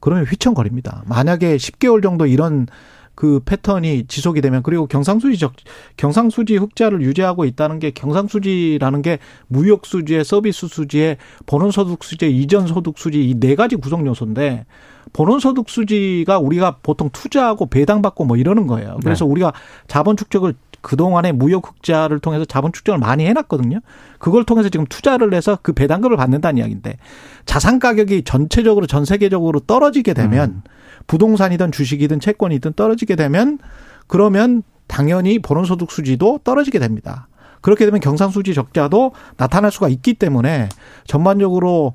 그러면 0.00 0.24
휘청거립니다. 0.24 1.02
만약에 1.06 1.56
10개월 1.56 2.02
정도 2.02 2.26
이런 2.26 2.66
그 3.14 3.40
패턴이 3.44 4.06
지속이 4.08 4.42
되면 4.42 4.62
그리고 4.62 4.86
경상수지 4.86 5.38
적 5.38 5.54
경상수지 5.96 6.56
흑자를 6.56 7.00
유지하고 7.00 7.46
있다는 7.46 7.78
게 7.78 7.90
경상수지라는 7.90 9.00
게 9.02 9.18
무역 9.48 9.86
수지의 9.86 10.22
서비스 10.24 10.68
수지의 10.68 11.16
본원 11.46 11.70
소득 11.70 12.04
수지 12.04 12.30
이전 12.30 12.66
소득 12.66 12.98
수지 12.98 13.26
이 13.30 13.34
네 13.40 13.54
가지 13.54 13.76
구성 13.76 14.06
요소인데 14.06 14.66
본원 15.14 15.40
소득 15.40 15.70
수지가 15.70 16.38
우리가 16.40 16.76
보통 16.82 17.08
투자하고 17.10 17.66
배당받고 17.66 18.24
뭐 18.26 18.36
이러는 18.36 18.66
거예요. 18.66 18.98
그래서 19.02 19.24
네. 19.24 19.30
우리가 19.30 19.52
자본 19.88 20.16
축적을 20.18 20.54
그동안에 20.86 21.32
무역 21.32 21.66
흑자를 21.66 22.20
통해서 22.20 22.44
자본 22.44 22.72
축적을 22.72 23.00
많이 23.00 23.26
해놨거든요. 23.26 23.80
그걸 24.20 24.44
통해서 24.44 24.68
지금 24.68 24.86
투자를 24.86 25.34
해서 25.34 25.58
그 25.60 25.72
배당금을 25.72 26.16
받는다는 26.16 26.58
이야기인데 26.58 26.96
자산 27.44 27.80
가격이 27.80 28.22
전체적으로 28.22 28.86
전 28.86 29.04
세계적으로 29.04 29.58
떨어지게 29.58 30.14
되면 30.14 30.48
음. 30.50 30.62
부동산이든 31.08 31.72
주식이든 31.72 32.20
채권이든 32.20 32.74
떨어지게 32.74 33.16
되면 33.16 33.58
그러면 34.06 34.62
당연히 34.86 35.40
본원소득 35.40 35.90
수지도 35.90 36.38
떨어지게 36.44 36.78
됩니다. 36.78 37.26
그렇게 37.62 37.84
되면 37.84 37.98
경상수지 37.98 38.54
적자도 38.54 39.10
나타날 39.38 39.72
수가 39.72 39.88
있기 39.88 40.14
때문에 40.14 40.68
전반적으로 41.08 41.94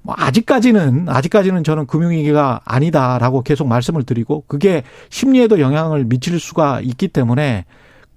뭐 0.00 0.14
아직까지는 0.16 1.10
아직까지는 1.10 1.62
저는 1.62 1.86
금융위기가 1.86 2.62
아니다라고 2.64 3.42
계속 3.42 3.68
말씀을 3.68 4.04
드리고 4.04 4.44
그게 4.46 4.82
심리에도 5.10 5.60
영향을 5.60 6.04
미칠 6.06 6.40
수가 6.40 6.80
있기 6.80 7.08
때문에 7.08 7.66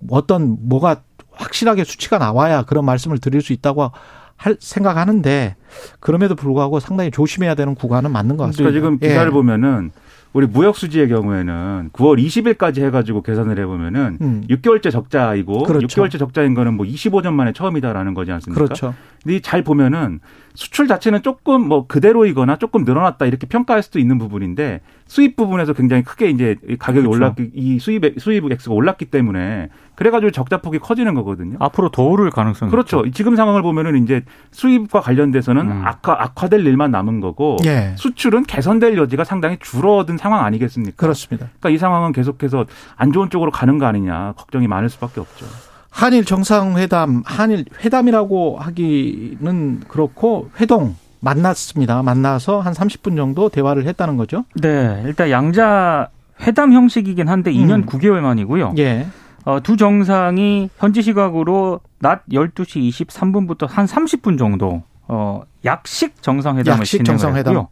어떤 0.10 0.58
뭐가 0.68 1.04
확실하게 1.32 1.84
수치가 1.84 2.18
나와야 2.18 2.64
그런 2.64 2.86
말씀을 2.86 3.20
드릴 3.20 3.42
수 3.42 3.54
있다고 3.54 3.92
할 4.36 4.58
생각하는데 4.60 5.56
그럼에도 6.00 6.36
불구하고 6.36 6.80
상당히 6.80 7.12
조심해야 7.12 7.56
되는 7.56 7.76
구간은 7.76 8.12
맞는 8.12 8.38
것 8.38 8.46
같습니다. 8.46 8.70
그러니까 8.72 8.80
지금 8.80 9.00
기사를 9.00 9.28
예. 9.28 9.32
보면은 9.32 9.92
우리 10.34 10.46
무역 10.46 10.76
수지의 10.76 11.08
경우에는 11.10 11.90
9월 11.94 12.24
20일까지 12.24 12.84
해가지고 12.84 13.24
계산을 13.24 13.58
해보면은 13.60 14.18
음. 14.22 14.44
6개월째 14.50 14.92
적자이고 14.92 15.64
그렇죠. 15.64 15.88
6개월째 15.88 16.20
적자인 16.20 16.54
거는 16.54 16.76
뭐 16.76 16.86
25년 16.86 17.34
만에 17.34 17.54
처음이다라는 17.54 18.14
거지 18.14 18.32
않습니까? 18.32 18.64
그렇죠. 18.64 18.94
근데 19.24 19.40
잘 19.40 19.64
보면은 19.64 20.20
수출 20.54 20.88
자체는 20.88 21.22
조금 21.22 21.68
뭐 21.68 21.88
그대로이거나 21.88 22.58
조금 22.58 22.84
늘어났다 22.84 23.26
이렇게 23.26 23.48
평가할 23.48 23.84
수도 23.84 24.00
있는 24.00 24.18
부분인데 24.18 24.82
수입 25.06 25.36
부분에서 25.36 25.74
굉장히 25.74 26.04
크게 26.04 26.30
이제 26.30 26.56
가격이 26.80 27.08
그렇죠. 27.08 27.10
올랐기 27.10 27.52
이 27.54 27.80
수입 27.80 28.04
수입 28.20 28.52
액수가 28.52 28.76
올랐기 28.76 29.06
때문에 29.06 29.70
그래가지고 29.96 30.32
적자 30.32 30.58
폭이 30.62 30.80
커지는 30.80 31.16
거거든요. 31.16 31.58
앞으로 31.60 31.90
더 31.90 32.04
오를 32.04 32.30
가능성이 32.30 32.70
그렇죠. 32.70 33.06
있죠. 33.06 33.12
지금 33.12 33.36
상황을 33.36 33.64
보면은 33.64 34.04
이제 34.04 34.24
수입과 34.52 35.02
관련돼서는 35.02 35.57
음. 35.62 35.82
악화 35.86 36.14
악화될 36.20 36.66
일만 36.66 36.92
남은 36.92 37.22
거고 37.22 37.58
예. 37.66 37.94
수출은 37.98 38.44
개선될 38.44 38.98
여지가 38.98 39.24
상당히 39.24 39.58
줄어든 39.60 40.18
상황 40.18 40.46
아니겠습니까? 40.46 40.96
그렇습니다. 40.98 41.48
그러니까 41.60 41.70
이 41.70 41.78
상황은 41.78 42.12
계속해서 42.12 42.66
안 42.96 43.12
좋은 43.12 43.30
쪽으로 43.30 43.52
가는 43.52 43.78
거 43.78 43.86
아니냐 43.86 44.34
걱정이 44.38 44.68
많을 44.68 44.90
수밖에 44.90 45.20
없죠. 45.20 45.46
한일 45.90 46.26
정상회담, 46.26 47.24
한일 47.26 47.66
회담이라고 47.84 48.58
하기는 48.60 49.80
그렇고 49.88 50.50
회동 50.60 50.96
만났습니다. 51.20 52.04
만나서 52.04 52.60
한 52.60 52.74
30분 52.74 53.16
정도 53.16 53.50
대화를 53.50 53.88
했다는 53.88 54.18
거죠. 54.18 54.46
네, 54.62 55.02
일단 55.06 55.32
양자 55.32 56.10
회담 56.42 56.74
형식이긴 56.74 57.28
한데 57.28 57.52
2년 57.52 57.72
음. 57.72 57.86
9개월 57.86 58.20
만이고요. 58.20 58.76
예. 58.78 59.08
어, 59.46 59.62
두 59.62 59.78
정상이 59.78 60.70
현지 60.78 61.02
시각으로 61.02 61.80
낮 62.00 62.26
12시 62.28 62.90
23분부터 62.92 63.68
한 63.68 63.86
30분 63.86 64.38
정도 64.38 64.84
어, 65.08 65.44
약식 65.66 66.22
정상회담을 66.22 66.80
약식 66.80 67.04
진행을 67.04 67.20
정상회담. 67.20 67.54
했고요. 67.54 67.68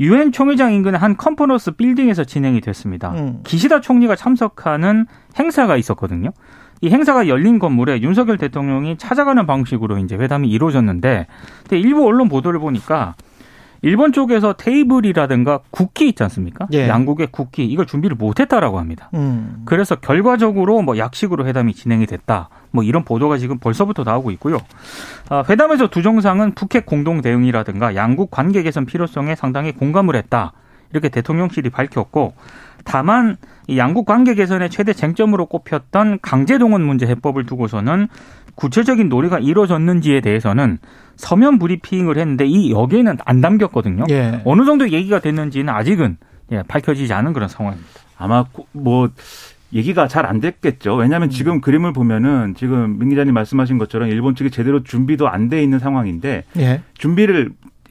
유엔 0.00 0.32
총회장 0.32 0.72
인근의 0.72 0.98
한 0.98 1.16
컨퍼런스 1.16 1.72
빌딩에서 1.72 2.24
진행이 2.24 2.60
됐습니다. 2.60 3.12
음. 3.12 3.40
기시다 3.44 3.80
총리가 3.80 4.16
참석하는 4.16 5.06
행사가 5.38 5.76
있었거든요. 5.76 6.30
이 6.80 6.90
행사가 6.90 7.28
열린 7.28 7.58
건물에 7.58 8.02
윤석열 8.02 8.36
대통령이 8.36 8.98
찾아가는 8.98 9.46
방식으로 9.46 9.98
이제 9.98 10.16
회담이 10.16 10.48
이루어졌는데 10.50 11.26
근데 11.62 11.78
일부 11.78 12.06
언론 12.06 12.28
보도를 12.28 12.58
보니까 12.58 13.14
일본 13.82 14.12
쪽에서 14.12 14.54
테이블이라든가 14.54 15.60
국기 15.70 16.08
있지 16.08 16.22
않습니까? 16.22 16.66
예. 16.72 16.88
양국의 16.88 17.28
국기 17.30 17.64
이걸 17.66 17.86
준비를 17.86 18.16
못했다라고 18.16 18.78
합니다. 18.78 19.10
음. 19.14 19.62
그래서 19.66 19.94
결과적으로 19.94 20.82
뭐 20.82 20.98
약식으로 20.98 21.46
회담이 21.46 21.74
진행이 21.74 22.06
됐다. 22.06 22.48
뭐 22.74 22.82
이런 22.82 23.04
보도가 23.04 23.38
지금 23.38 23.58
벌써부터 23.58 24.02
나오고 24.02 24.32
있고요. 24.32 24.58
아, 25.30 25.44
회담에서 25.48 25.86
두 25.86 26.02
정상은 26.02 26.54
북핵 26.54 26.86
공동 26.86 27.22
대응이라든가 27.22 27.94
양국 27.94 28.32
관계 28.32 28.64
개선 28.64 28.84
필요성에 28.84 29.36
상당히 29.36 29.70
공감을 29.70 30.16
했다. 30.16 30.52
이렇게 30.90 31.08
대통령실이 31.08 31.70
밝혔고 31.70 32.34
다만 32.84 33.36
이 33.68 33.78
양국 33.78 34.06
관계 34.06 34.34
개선의 34.34 34.70
최대 34.70 34.92
쟁점으로 34.92 35.46
꼽혔던 35.46 36.18
강제 36.20 36.58
동원 36.58 36.82
문제 36.82 37.06
해법을 37.06 37.46
두고서는 37.46 38.08
구체적인 38.56 39.08
논의가 39.08 39.38
이루어졌는지에 39.38 40.20
대해서는 40.20 40.78
서면 41.16 41.60
브리핑을 41.60 42.18
했는데 42.18 42.44
이 42.44 42.72
여기에는 42.72 43.18
안 43.24 43.40
담겼거든요. 43.40 44.04
예. 44.10 44.42
어느 44.44 44.64
정도 44.64 44.90
얘기가 44.90 45.20
됐는지는 45.20 45.72
아직은 45.72 46.16
예, 46.52 46.62
밝혀지지 46.66 47.12
않은 47.12 47.32
그런 47.32 47.48
상황입니다. 47.48 47.88
아마 48.18 48.44
뭐 48.72 49.08
얘기가 49.74 50.06
잘 50.08 50.24
안 50.26 50.40
됐겠죠. 50.40 50.94
왜냐하면 50.94 51.28
음. 51.28 51.30
지금 51.30 51.60
그림을 51.60 51.92
보면은 51.92 52.54
지금 52.56 52.98
민 52.98 53.08
기자님 53.10 53.34
말씀하신 53.34 53.78
것처럼 53.78 54.08
일본 54.08 54.34
측이 54.34 54.50
제대로 54.50 54.82
준비도 54.82 55.28
안 55.28 55.48
돼 55.48 55.62
있는 55.62 55.78
상황인데 55.78 56.44
예. 56.58 56.80
준비를 56.94 57.50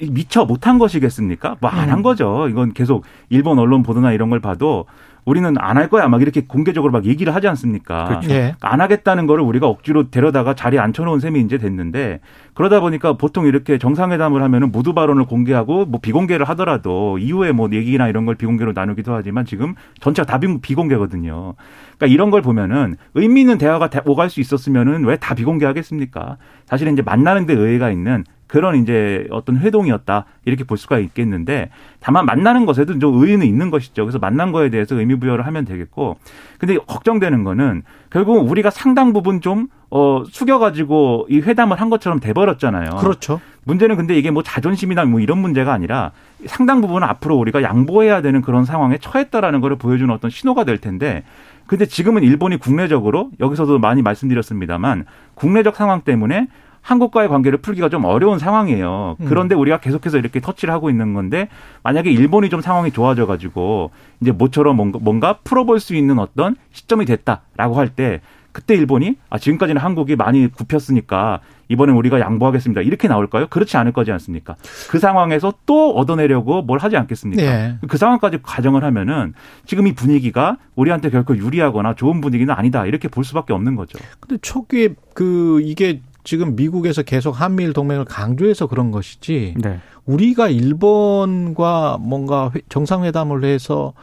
미처 0.09 0.45
못한 0.45 0.79
것이겠습니까? 0.79 1.57
뭐 1.61 1.69
안한 1.69 1.99
음. 1.99 2.03
거죠. 2.03 2.47
이건 2.49 2.73
계속 2.73 3.03
일본 3.29 3.59
언론 3.59 3.83
보도나 3.83 4.11
이런 4.11 4.29
걸 4.29 4.39
봐도 4.39 4.85
우리는 5.25 5.53
안 5.59 5.77
할 5.77 5.89
거야 5.89 6.07
막 6.07 6.21
이렇게 6.21 6.41
공개적으로 6.41 6.91
막 6.91 7.05
얘기를 7.05 7.33
하지 7.33 7.47
않습니까? 7.47 8.05
그렇죠. 8.05 8.29
예. 8.31 8.55
안 8.61 8.79
하겠다는 8.81 9.25
거를 9.25 9.43
우리가 9.43 9.67
억지로 9.67 10.09
데려다가 10.11 10.53
자리에 10.53 10.79
앉혀놓은 10.79 11.19
셈이 11.19 11.39
이제 11.41 11.57
됐는데 11.57 12.19
그러다 12.53 12.79
보니까 12.79 13.13
보통 13.13 13.45
이렇게 13.47 13.77
정상회담을 13.77 14.43
하면은 14.43 14.71
모두 14.71 14.93
발언을 14.93 15.25
공개하고 15.25 15.85
뭐 15.85 15.99
비공개를 16.01 16.47
하더라도 16.49 17.17
이후에 17.17 17.51
뭐 17.51 17.69
얘기나 17.71 18.07
이런 18.07 18.25
걸 18.25 18.35
비공개로 18.35 18.73
나누기도 18.75 19.13
하지만 19.13 19.45
지금 19.45 19.73
전체가 19.99 20.25
다 20.25 20.39
비공개거든요. 20.61 21.55
그러니까 21.97 22.05
이런 22.07 22.29
걸 22.29 22.41
보면은 22.41 22.95
의미 23.15 23.41
있는 23.41 23.57
대화가 23.57 23.89
오갈 24.05 24.29
수 24.29 24.39
있었으면은 24.41 25.05
왜 25.05 25.17
다 25.17 25.35
비공개하겠습니까? 25.35 26.37
사실은 26.65 26.93
이제 26.93 27.01
만나는 27.01 27.45
데 27.45 27.53
의의가 27.53 27.89
있는 27.91 28.23
그런 28.53 28.75
이제 28.75 29.25
어떤 29.31 29.57
회동이었다 29.57 30.25
이렇게 30.45 30.63
볼 30.63 30.77
수가 30.77 30.99
있겠는데 30.99 31.71
다만 31.99 32.27
만나는 32.27 32.67
것에도 32.67 32.99
좀 32.99 33.19
의의는 33.19 33.47
있는 33.47 33.71
것이죠. 33.71 34.05
그래서 34.05 34.19
만난 34.19 34.51
거에 34.51 34.69
대해서 34.69 34.95
의미 34.95 35.15
부여를 35.15 35.47
하면 35.47 35.65
되겠고 35.65 36.17
근데 36.59 36.77
걱정되는 36.77 37.43
거는 37.43 37.81
결국 38.11 38.47
우리가 38.47 38.69
상당 38.69 39.11
부분 39.11 39.41
좀 39.41 39.69
어, 39.89 40.23
숙여가지고 40.29 41.29
이 41.31 41.39
회담을 41.39 41.81
한 41.81 41.89
것처럼 41.89 42.19
돼버렸잖아요. 42.19 42.97
그렇죠. 42.97 43.41
문제는 43.63 43.95
근데 43.95 44.15
이게 44.15 44.29
뭐 44.29 44.43
자존심이나 44.43 45.05
뭐 45.05 45.19
이런 45.19 45.39
문제가 45.39 45.73
아니라 45.73 46.11
상당 46.45 46.81
부분은 46.81 47.07
앞으로 47.07 47.35
우리가 47.35 47.63
양보해야 47.63 48.21
되는 48.21 48.43
그런 48.43 48.65
상황에 48.65 48.99
처했다라는 48.99 49.61
것을 49.61 49.77
보여주는 49.77 50.13
어떤 50.13 50.29
신호가 50.29 50.63
될 50.63 50.77
텐데 50.77 51.23
근데 51.65 51.87
지금은 51.87 52.21
일본이 52.21 52.57
국내적으로 52.57 53.31
여기서도 53.39 53.79
많이 53.79 54.03
말씀드렸습니다만 54.03 55.05
국내적 55.33 55.75
상황 55.75 56.01
때문에 56.01 56.49
한국과의 56.83 57.29
관계를 57.29 57.59
풀기가 57.59 57.89
좀 57.89 58.05
어려운 58.05 58.37
상황이에요. 58.37 59.15
음. 59.19 59.25
그런데 59.27 59.55
우리가 59.55 59.79
계속해서 59.79 60.19
이렇게 60.19 60.39
터치를 60.39 60.71
하고 60.73 60.89
있는 60.89 61.13
건데 61.13 61.47
만약에 61.81 62.11
일본이 62.11 62.49
좀 62.49 62.61
상황이 62.61 62.91
좋아져 62.91 63.25
가지고 63.25 63.89
이제 64.21 64.31
모처럼 64.31 64.75
뭔가, 64.75 64.99
뭔가 65.01 65.39
풀어볼 65.43 65.79
수 65.79 65.95
있는 65.95 66.19
어떤 66.19 66.55
시점이 66.73 67.05
됐다라고 67.05 67.75
할 67.75 67.87
때 67.95 68.21
그때 68.53 68.75
일본이 68.75 69.17
아 69.29 69.39
지금까지는 69.39 69.81
한국이 69.81 70.15
많이 70.15 70.47
굽혔으니까 70.47 71.41
이번엔 71.69 71.95
우리가 71.95 72.19
양보하겠습니다. 72.19 72.81
이렇게 72.81 73.07
나올까요? 73.07 73.47
그렇지 73.47 73.77
않을 73.77 73.93
거지 73.93 74.11
않습니까? 74.11 74.55
그 74.89 74.99
상황에서 74.99 75.53
또 75.65 75.95
얻어내려고 75.95 76.61
뭘 76.61 76.77
하지 76.77 76.95
않겠습니까? 76.95 77.41
네. 77.41 77.77
그 77.87 77.97
상황까지 77.97 78.39
가정을 78.43 78.83
하면은 78.83 79.33
지금 79.65 79.87
이 79.87 79.95
분위기가 79.95 80.57
우리한테 80.75 81.09
결코 81.09 81.35
유리하거나 81.35 81.95
좋은 81.95 82.21
분위기는 82.21 82.53
아니다. 82.53 82.85
이렇게 82.85 83.07
볼 83.07 83.23
수밖에 83.23 83.53
없는 83.53 83.75
거죠. 83.75 83.97
근데 84.19 84.37
초기에 84.41 84.89
그 85.15 85.59
이게 85.63 86.01
지금 86.23 86.55
미국에서 86.55 87.01
계속 87.03 87.31
한미일 87.31 87.73
동맹을 87.73 88.05
강조해서 88.05 88.67
그런 88.67 88.91
것이지 88.91 89.55
네. 89.57 89.79
우리가 90.05 90.49
일본과 90.49 91.97
뭔가 91.99 92.51
정상회담을 92.69 93.43
해서 93.45 93.93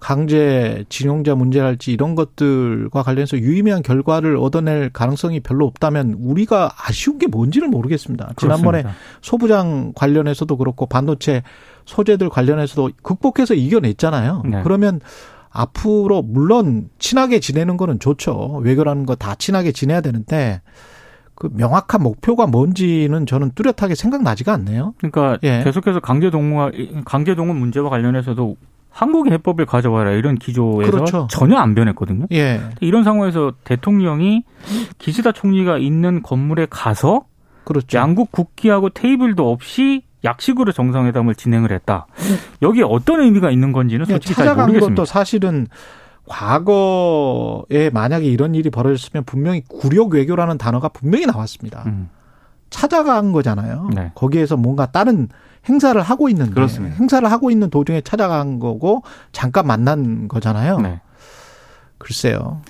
강제 0.00 0.84
징용자 0.88 1.34
문제랄지 1.34 1.92
이런 1.92 2.14
것들과 2.14 3.02
관련해서 3.02 3.36
유의미한 3.38 3.82
결과를 3.82 4.36
얻어낼 4.36 4.90
가능성이 4.90 5.40
별로 5.40 5.66
없다면 5.66 6.18
우리가 6.20 6.70
아쉬운 6.86 7.18
게 7.18 7.26
뭔지를 7.26 7.66
모르겠습니다. 7.68 8.32
지난번에 8.36 8.82
그렇습니다. 8.82 9.00
소부장 9.22 9.92
관련해서도 9.96 10.56
그렇고 10.56 10.86
반도체 10.86 11.42
소재들 11.84 12.28
관련해서도 12.28 12.90
극복해서 13.02 13.54
이겨냈잖아요. 13.54 14.42
네. 14.48 14.60
그러면 14.62 15.00
앞으로 15.50 16.22
물론 16.22 16.90
친하게 17.00 17.40
지내는 17.40 17.76
거는 17.76 17.98
좋죠. 17.98 18.60
외교라는 18.62 19.04
거 19.04 19.16
다 19.16 19.34
친하게 19.34 19.72
지내야 19.72 20.00
되는데 20.00 20.60
그 21.38 21.48
명확한 21.52 22.02
목표가 22.02 22.48
뭔지는 22.48 23.24
저는 23.24 23.52
뚜렷하게 23.54 23.94
생각나지가 23.94 24.52
않네요. 24.54 24.94
그러니까 24.98 25.38
예. 25.44 25.62
계속해서 25.62 26.00
강제 26.00 26.30
동원 26.30 26.72
강제 27.04 27.36
동원 27.36 27.58
문제와 27.58 27.88
관련해서도 27.90 28.56
한국의 28.90 29.34
해법을 29.34 29.64
가져와라 29.64 30.10
이런 30.12 30.34
기조에서 30.34 30.90
그렇죠. 30.90 31.28
전혀 31.30 31.56
안 31.56 31.76
변했거든요. 31.76 32.26
예. 32.32 32.60
이런 32.80 33.04
상황에서 33.04 33.52
대통령이 33.62 34.42
기시다 34.98 35.30
총리가 35.30 35.78
있는 35.78 36.22
건물에 36.22 36.66
가서 36.68 37.26
그렇죠. 37.62 37.96
양국 37.96 38.32
국기하고 38.32 38.88
테이블도 38.90 39.48
없이 39.48 40.02
약식으로 40.24 40.72
정상회담을 40.72 41.36
진행을 41.36 41.70
했다. 41.70 42.08
여기에 42.62 42.82
어떤 42.82 43.20
의미가 43.20 43.52
있는 43.52 43.70
건지는 43.70 44.06
예, 44.08 44.12
솔직히 44.14 44.34
잘 44.34 44.56
모르겠습니다. 44.56 44.88
것도 44.88 45.04
사실은 45.04 45.68
과거에 46.28 47.90
만약에 47.92 48.26
이런 48.26 48.54
일이 48.54 48.70
벌어졌으면 48.70 49.24
분명히 49.24 49.62
굴욕 49.66 50.14
외교라는 50.14 50.58
단어가 50.58 50.88
분명히 50.88 51.26
나왔습니다. 51.26 51.82
음. 51.86 52.08
찾아간 52.70 53.32
거잖아요. 53.32 53.90
네. 53.94 54.12
거기에서 54.14 54.56
뭔가 54.56 54.86
다른 54.86 55.28
행사를 55.68 56.00
하고 56.00 56.28
있는데 56.28 56.52
그렇습니다. 56.52 56.96
행사를 56.96 57.30
하고 57.30 57.50
있는 57.50 57.70
도중에 57.70 58.02
찾아간 58.02 58.58
거고 58.58 59.02
잠깐 59.32 59.66
만난 59.66 60.28
거잖아요. 60.28 60.78
네. 60.80 61.00
글쎄요. 61.98 62.60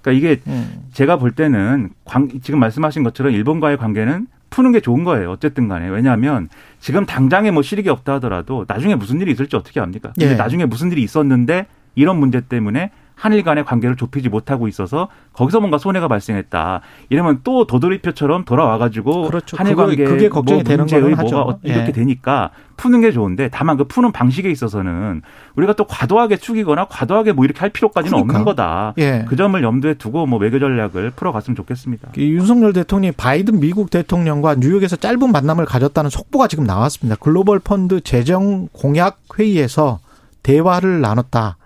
그러니까 0.00 0.12
이게 0.12 0.40
음. 0.46 0.88
제가 0.92 1.18
볼 1.18 1.32
때는 1.32 1.90
관, 2.04 2.30
지금 2.42 2.60
말씀하신 2.60 3.02
것처럼 3.02 3.32
일본과의 3.32 3.76
관계는 3.76 4.28
푸는 4.50 4.72
게 4.72 4.80
좋은 4.80 5.04
거예요. 5.04 5.30
어쨌든 5.30 5.68
간에. 5.68 5.88
왜냐하면 5.88 6.48
지금 6.80 7.04
당장에 7.04 7.50
뭐 7.50 7.62
실익이 7.62 7.88
없다 7.88 8.14
하더라도 8.14 8.64
나중에 8.66 8.94
무슨 8.94 9.20
일이 9.20 9.32
있을지 9.32 9.56
어떻게 9.56 9.80
압니까? 9.80 10.12
근데 10.14 10.32
예. 10.32 10.34
나중에 10.36 10.64
무슨 10.64 10.90
일이 10.90 11.02
있었는데 11.02 11.66
이런 11.94 12.18
문제 12.18 12.40
때문에 12.40 12.90
한일 13.18 13.42
간의 13.42 13.64
관계를 13.64 13.96
좁히지 13.96 14.28
못하고 14.28 14.68
있어서 14.68 15.08
거기서 15.32 15.58
뭔가 15.58 15.76
손해가 15.76 16.06
발생했다. 16.06 16.80
이러면 17.08 17.40
또 17.42 17.66
도돌이표처럼 17.66 18.44
돌아와가지고 18.44 19.22
그렇죠. 19.22 19.56
한일 19.56 19.74
관계 19.74 20.04
그게 20.04 20.28
걱정이 20.28 20.58
뭐 20.58 20.64
되는 20.64 20.86
문제의 20.86 21.14
뭐가 21.16 21.40
어, 21.42 21.58
이렇게 21.64 21.88
예. 21.88 21.92
되니까 21.92 22.50
푸는 22.76 23.00
게 23.00 23.10
좋은데 23.10 23.48
다만 23.52 23.76
그 23.76 23.84
푸는 23.84 24.12
방식에 24.12 24.48
있어서는 24.50 25.22
우리가 25.56 25.72
또 25.72 25.84
과도하게 25.84 26.36
축이거나 26.36 26.84
과도하게 26.84 27.32
뭐 27.32 27.44
이렇게 27.44 27.58
할 27.58 27.70
필요까지는 27.70 28.12
그러니까. 28.12 28.34
없는 28.34 28.44
거다. 28.44 28.94
예. 28.98 29.24
그 29.28 29.34
점을 29.34 29.60
염두에 29.60 29.94
두고 29.94 30.26
뭐 30.26 30.38
외교 30.38 30.60
전략을 30.60 31.10
풀어갔으면 31.10 31.56
좋겠습니다. 31.56 32.10
윤석열 32.16 32.72
대통령이 32.72 33.12
바이든 33.12 33.58
미국 33.58 33.90
대통령과 33.90 34.54
뉴욕에서 34.54 34.94
짧은 34.94 35.32
만남을 35.32 35.64
가졌다는 35.64 36.08
속보가 36.08 36.46
지금 36.46 36.62
나왔습니다. 36.62 37.16
글로벌 37.20 37.58
펀드 37.58 38.00
재정 38.00 38.68
공약 38.72 39.18
회의에서 39.36 39.98
대화를 40.44 41.00
나눴다. 41.00 41.56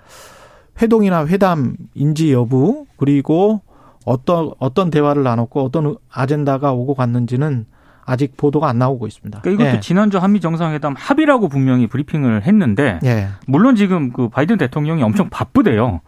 회동이나 0.80 1.26
회담인지 1.26 2.32
여부 2.32 2.86
그리고 2.96 3.60
어떤 4.04 4.50
어떤 4.58 4.90
대화를 4.90 5.22
나눴고 5.22 5.62
어떤 5.62 5.96
아젠다가 6.10 6.72
오고 6.72 6.94
갔는지는 6.94 7.66
아직 8.04 8.36
보도가 8.36 8.68
안 8.68 8.78
나오고 8.78 9.06
있습니다. 9.06 9.40
그러니까 9.42 9.62
이것도 9.64 9.76
예. 9.76 9.80
지난주 9.80 10.18
한미 10.18 10.40
정상회담 10.40 10.94
합의라고 10.96 11.48
분명히 11.48 11.86
브리핑을 11.86 12.42
했는데 12.42 12.98
예. 13.04 13.28
물론 13.46 13.76
지금 13.76 14.12
그 14.12 14.28
바이든 14.28 14.58
대통령이 14.58 15.02
엄청 15.02 15.28
바쁘대요. 15.30 16.00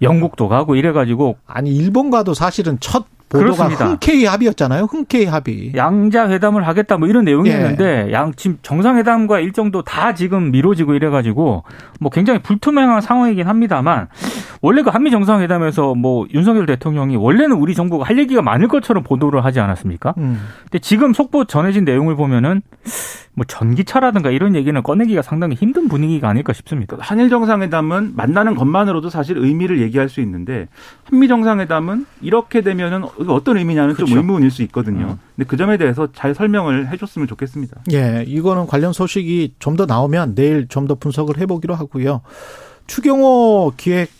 영국도 0.00 0.48
가고 0.48 0.74
이래가지고 0.74 1.36
아니 1.46 1.74
일본과도 1.76 2.34
사실은 2.34 2.78
첫 2.80 3.06
보도가 3.32 3.68
그렇습니다. 3.68 3.86
흔쾌히 3.86 4.26
합의였잖아요. 4.26 4.84
흔쾌히 4.84 5.24
합의. 5.26 5.72
양자 5.74 6.28
회담을 6.28 6.66
하겠다 6.66 6.98
뭐 6.98 7.08
이런 7.08 7.24
내용이었는데 7.24 8.06
예. 8.08 8.12
양 8.12 8.32
지금 8.36 8.58
정상회담과 8.62 9.40
일정도 9.40 9.82
다 9.82 10.14
지금 10.14 10.50
미뤄지고 10.50 10.94
이래가지고 10.94 11.64
뭐 12.00 12.10
굉장히 12.10 12.40
불투명한 12.42 13.00
상황이긴 13.00 13.46
합니다만 13.48 14.08
원래 14.62 14.82
그 14.82 14.90
한미 14.90 15.10
정상회담에서 15.10 15.96
뭐 15.96 16.24
윤석열 16.32 16.66
대통령이 16.66 17.16
원래는 17.16 17.56
우리 17.56 17.74
정부가 17.74 18.04
할 18.06 18.16
얘기가 18.18 18.42
많을 18.42 18.68
것처럼 18.68 19.02
보도를 19.02 19.44
하지 19.44 19.58
않았습니까? 19.58 20.14
음. 20.18 20.40
근데 20.62 20.78
지금 20.78 21.12
속보 21.12 21.46
전해진 21.46 21.84
내용을 21.84 22.14
보면은 22.14 22.62
뭐 23.34 23.44
전기차라든가 23.46 24.30
이런 24.30 24.54
얘기는 24.54 24.80
꺼내기가 24.80 25.20
상당히 25.22 25.56
힘든 25.56 25.88
분위기가 25.88 26.28
아닐까 26.28 26.52
싶습니다. 26.52 26.96
한일 27.00 27.28
정상회담은 27.28 28.12
만나는 28.14 28.54
것만으로도 28.54 29.10
사실 29.10 29.36
의미를 29.36 29.80
얘기할 29.80 30.08
수 30.08 30.20
있는데 30.20 30.68
한미 31.04 31.26
정상회담은 31.26 32.06
이렇게 32.20 32.60
되면은 32.60 33.02
어떤 33.28 33.56
의미냐는 33.56 33.94
그렇죠. 33.94 34.10
좀 34.10 34.18
의문일 34.18 34.50
수 34.52 34.62
있거든요. 34.62 35.06
음. 35.06 35.18
근데 35.34 35.48
그 35.48 35.56
점에 35.56 35.76
대해서 35.76 36.06
잘 36.12 36.34
설명을 36.36 36.88
해줬으면 36.92 37.26
좋겠습니다. 37.26 37.78
예, 37.92 38.22
이거는 38.28 38.66
관련 38.68 38.92
소식이 38.92 39.54
좀 39.58 39.72
더 39.76 39.86
나오면 39.86 40.34
내일 40.36 40.68
좀 40.68 40.86
더 40.86 40.94
분석을 40.94 41.38
해보기로 41.38 41.74
하고요. 41.74 42.20
추경호 42.86 43.72
기획 43.76 44.10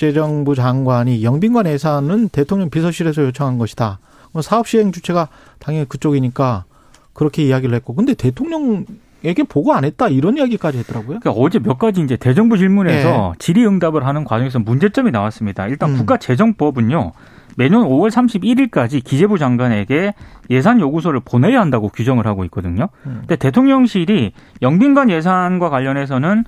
재정부 0.00 0.54
장관이 0.54 1.22
영빈관 1.22 1.66
예산은 1.66 2.30
대통령 2.30 2.70
비서실에서 2.70 3.22
요청한 3.24 3.58
것이다. 3.58 3.98
뭐 4.32 4.40
사업 4.40 4.66
시행 4.66 4.92
주체가 4.92 5.28
당연히 5.58 5.86
그쪽이니까 5.86 6.64
그렇게 7.12 7.42
이야기를 7.42 7.74
했고, 7.74 7.94
근데 7.94 8.14
대통령 8.14 8.86
에게 9.22 9.42
보고 9.42 9.74
안 9.74 9.84
했다 9.84 10.08
이런 10.08 10.38
이야기까지 10.38 10.78
했더라고요. 10.78 11.20
그러니까 11.20 11.32
어제 11.32 11.58
몇 11.58 11.78
가지 11.78 12.00
이제 12.00 12.16
대정부 12.16 12.56
질문에서 12.56 13.32
네. 13.34 13.38
질의응답을 13.38 14.06
하는 14.06 14.24
과정에서 14.24 14.58
문제점이 14.58 15.10
나왔습니다. 15.10 15.66
일단 15.66 15.90
음. 15.90 15.98
국가재정법은요 15.98 17.12
매년 17.58 17.82
5월 17.82 18.10
31일까지 18.10 19.04
기재부 19.04 19.36
장관에게 19.36 20.14
예산 20.48 20.80
요구서를 20.80 21.20
보내야 21.22 21.60
한다고 21.60 21.90
규정을 21.90 22.26
하고 22.26 22.44
있거든요. 22.44 22.88
음. 23.04 23.18
근데 23.20 23.36
대통령실이 23.36 24.32
영빈관 24.62 25.10
예산과 25.10 25.68
관련해서는 25.68 26.44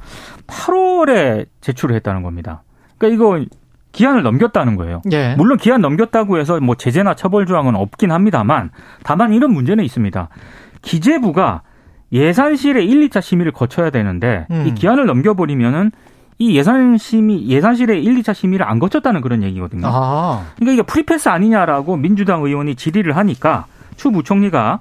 8월에 0.47 1.49
제출을 1.61 1.95
했다는 1.97 2.23
겁니다. 2.23 2.62
그러니까 3.03 3.09
이거 3.09 3.45
기한을 3.91 4.23
넘겼다는 4.23 4.77
거예요. 4.77 5.03
예. 5.11 5.35
물론 5.37 5.59
기한 5.59 5.81
넘겼다고 5.81 6.38
해서 6.38 6.61
뭐 6.61 6.77
제재나 6.77 7.15
처벌 7.15 7.47
조항은 7.47 7.75
없긴 7.75 8.12
합니다만 8.12 8.71
다만 9.03 9.33
이런 9.33 9.53
문제는 9.53 9.85
있습니다. 9.85 10.29
기재부가 10.81 11.62
예산실의 12.12 12.87
1, 12.88 13.09
2차 13.09 13.21
심의를 13.21 13.53
거쳐야 13.53 13.91
되는데 13.91 14.47
음. 14.51 14.67
이 14.67 14.75
기한을 14.75 15.07
넘겨버리면은 15.07 15.91
이 16.38 16.57
예산 16.57 16.97
심의 16.97 17.49
예산실의 17.49 18.03
1, 18.03 18.23
2차 18.23 18.35
심의를 18.35 18.67
안 18.67 18.79
거쳤다는 18.79 19.21
그런 19.21 19.43
얘기거든요. 19.43 19.87
아. 19.87 20.47
그러니까 20.57 20.73
이게 20.73 20.83
free 20.83 21.06
pass 21.06 21.29
아니냐라고 21.29 21.97
민주당 21.97 22.43
의원이 22.43 22.75
질의를 22.75 23.17
하니까 23.17 23.67
추 24.03 24.11
부총리가 24.11 24.81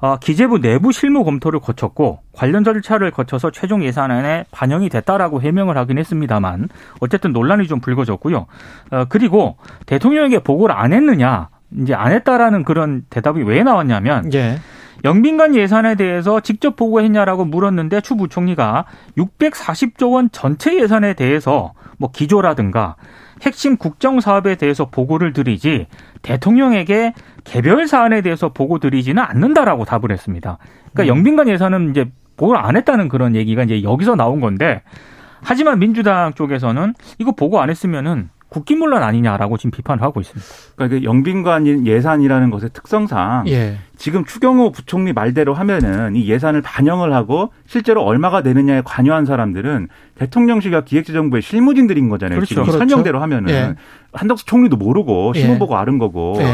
어, 0.00 0.16
기재부 0.16 0.58
내부 0.62 0.90
실무 0.90 1.22
검토를 1.22 1.60
거쳤고 1.60 2.20
관련 2.32 2.64
절차를 2.64 3.10
거쳐서 3.10 3.50
최종 3.50 3.84
예산안에 3.84 4.46
반영이 4.52 4.88
됐다라고 4.88 5.42
해명을 5.42 5.76
하긴 5.76 5.98
했습니다만 5.98 6.70
어쨌든 7.00 7.34
논란이 7.34 7.66
좀 7.66 7.80
불거졌고요. 7.80 8.46
어, 8.90 9.04
그리고 9.10 9.58
대통령에게 9.84 10.38
보고를 10.38 10.74
안 10.74 10.94
했느냐 10.94 11.50
이제 11.78 11.92
안 11.92 12.12
했다라는 12.12 12.64
그런 12.64 13.02
대답이 13.10 13.42
왜 13.42 13.62
나왔냐면 13.62 14.32
예. 14.32 14.58
영빈관 15.02 15.54
예산에 15.54 15.96
대해서 15.96 16.40
직접 16.40 16.76
보고했냐라고 16.76 17.44
물었는데 17.44 18.00
추 18.00 18.16
부총리가 18.16 18.84
640조 19.18 20.12
원 20.12 20.30
전체 20.30 20.80
예산에 20.80 21.14
대해서 21.14 21.72
뭐 21.98 22.10
기조라든가 22.12 22.96
핵심 23.42 23.76
국정 23.76 24.20
사업에 24.20 24.54
대해서 24.54 24.86
보고를 24.86 25.32
드리지 25.32 25.86
대통령에게 26.22 27.12
개별 27.44 27.86
사안에 27.86 28.22
대해서 28.22 28.50
보고 28.50 28.78
드리지는 28.78 29.22
않는다라고 29.22 29.84
답을 29.84 30.10
했습니다. 30.10 30.58
그러니까 30.92 31.02
음. 31.02 31.18
영빈관 31.18 31.48
예산은 31.48 31.90
이제 31.90 32.10
보고를 32.36 32.60
안 32.60 32.76
했다는 32.76 33.08
그런 33.08 33.34
얘기가 33.36 33.62
이제 33.64 33.82
여기서 33.82 34.14
나온 34.14 34.40
건데 34.40 34.82
하지만 35.42 35.78
민주당 35.78 36.32
쪽에서는 36.32 36.94
이거 37.18 37.32
보고 37.32 37.60
안 37.60 37.70
했으면은 37.70 38.30
국기문란 38.54 39.02
아니냐라고 39.02 39.56
지금 39.56 39.72
비판을 39.72 40.00
하고 40.02 40.20
있습니다. 40.20 40.46
그러니까 40.76 41.02
영빈관 41.02 41.86
예산이라는 41.86 42.50
것의 42.50 42.70
특성상 42.72 43.48
예. 43.48 43.78
지금 43.96 44.24
추경호 44.24 44.70
부총리 44.70 45.12
말대로 45.12 45.54
하면은 45.54 46.14
이 46.14 46.28
예산을 46.28 46.62
반영을 46.62 47.12
하고 47.12 47.52
실제로 47.66 48.02
얼마가 48.02 48.42
되느냐에 48.42 48.82
관여한 48.84 49.24
사람들은 49.24 49.88
대통령실과 50.14 50.84
기획재정부의 50.84 51.42
실무진들인 51.42 52.08
거잖아요. 52.08 52.36
그렇죠. 52.36 52.48
지금 52.48 52.62
그렇죠. 52.62 52.78
설명대로 52.78 53.20
하면은 53.22 53.50
예. 53.52 53.74
한덕수 54.12 54.46
총리도 54.46 54.76
모르고 54.76 55.32
신문 55.34 55.56
예. 55.56 55.58
보고 55.58 55.76
아는 55.76 55.98
거고. 55.98 56.36
예. 56.38 56.46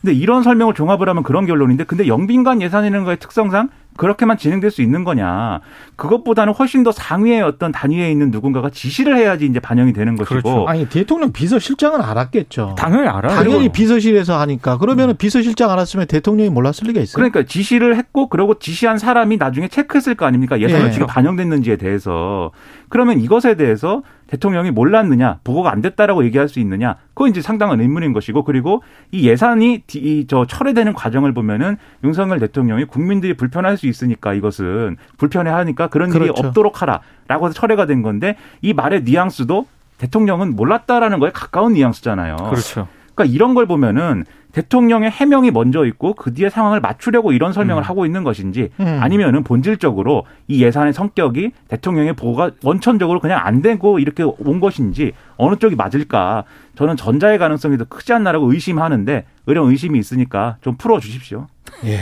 근데 0.00 0.14
이런 0.14 0.44
설명을 0.44 0.74
종합을 0.74 1.08
하면 1.08 1.24
그런 1.24 1.44
결론인데 1.44 1.82
근데 1.82 2.06
영빈관 2.06 2.62
예산이라는 2.62 3.04
거의 3.04 3.16
특성상 3.18 3.68
그렇게만 3.98 4.38
진행될 4.38 4.70
수 4.70 4.80
있는 4.80 5.04
거냐. 5.04 5.60
그것보다는 5.96 6.54
훨씬 6.54 6.84
더 6.84 6.92
상위의 6.92 7.42
어떤 7.42 7.72
단위에 7.72 8.10
있는 8.10 8.30
누군가가 8.30 8.70
지시를 8.70 9.18
해야지 9.18 9.44
이제 9.44 9.60
반영이 9.60 9.92
되는 9.92 10.16
것이고. 10.16 10.40
그렇죠. 10.40 10.68
아니, 10.68 10.88
대통령 10.88 11.32
비서실장은 11.32 12.00
알았겠죠. 12.00 12.76
당연히 12.78 13.08
알아요. 13.08 13.34
당연히 13.34 13.68
비서실에서 13.68 14.38
하니까. 14.40 14.78
그러면 14.78 15.10
음. 15.10 15.14
비서실장 15.18 15.70
알았으면 15.70 16.06
대통령이 16.06 16.48
몰랐을 16.48 16.86
리가 16.86 17.00
있어요. 17.00 17.16
그러니까 17.16 17.42
지시를 17.42 17.96
했고 17.96 18.28
그러고 18.28 18.58
지시한 18.58 18.98
사람이 18.98 19.36
나중에 19.36 19.66
체크했을 19.68 20.14
거 20.14 20.24
아닙니까? 20.24 20.60
예산 20.60 20.80
조치가 20.82 21.02
예. 21.02 21.06
반영됐는지에 21.06 21.76
대해서. 21.76 22.52
그러면 22.88 23.20
이것에 23.20 23.56
대해서 23.56 24.02
대통령이 24.28 24.70
몰랐느냐, 24.70 25.40
보고가 25.42 25.72
안 25.72 25.82
됐다라고 25.82 26.24
얘기할 26.24 26.48
수 26.48 26.60
있느냐, 26.60 26.96
그건 27.14 27.30
이제 27.30 27.40
상당한 27.40 27.80
의문인 27.80 28.12
것이고, 28.12 28.44
그리고 28.44 28.82
이 29.10 29.28
예산이 29.28 29.82
저 30.28 30.46
철회되는 30.46 30.92
과정을 30.92 31.32
보면은 31.34 31.76
윤석열 32.04 32.38
대통령이 32.38 32.84
국민들이 32.84 33.34
불편할 33.34 33.76
수 33.76 33.86
있으니까 33.86 34.34
이것은 34.34 34.96
불편해하니까 35.16 35.88
그런 35.88 36.10
그렇죠. 36.10 36.32
일이 36.32 36.32
없도록 36.36 36.82
하라라고 36.82 37.46
해서 37.46 37.54
철회가 37.54 37.86
된 37.86 38.02
건데 38.02 38.36
이 38.62 38.72
말의 38.74 39.02
뉘앙스도 39.04 39.66
대통령은 39.96 40.54
몰랐다라는 40.54 41.18
거에 41.18 41.30
가까운 41.32 41.72
뉘앙스잖아요. 41.72 42.36
그렇죠. 42.36 42.86
그러니까 43.18 43.34
이런 43.34 43.54
걸 43.54 43.66
보면은 43.66 44.24
대통령의 44.52 45.10
해명이 45.10 45.50
먼저 45.50 45.84
있고 45.84 46.14
그 46.14 46.32
뒤에 46.32 46.48
상황을 46.48 46.80
맞추려고 46.80 47.32
이런 47.32 47.52
설명을 47.52 47.82
음. 47.82 47.84
하고 47.84 48.06
있는 48.06 48.22
것인지 48.22 48.70
음. 48.78 48.98
아니면은 49.00 49.42
본질적으로 49.42 50.24
이 50.46 50.62
예산의 50.62 50.92
성격이 50.92 51.50
대통령의 51.66 52.14
보고가 52.14 52.52
원천적으로 52.62 53.20
그냥 53.20 53.40
안 53.42 53.60
되고 53.60 53.98
이렇게 53.98 54.22
온 54.22 54.60
것인지 54.60 55.12
어느 55.36 55.56
쪽이 55.56 55.74
맞을까 55.74 56.44
저는 56.76 56.96
전자의 56.96 57.38
가능성이 57.38 57.76
더 57.76 57.84
크지 57.84 58.12
않나라고 58.12 58.52
의심하는데 58.52 59.26
의령 59.46 59.68
의심이 59.68 59.98
있으니까 59.98 60.56
좀 60.62 60.76
풀어 60.76 61.00
주십시오. 61.00 61.48
예. 61.84 61.98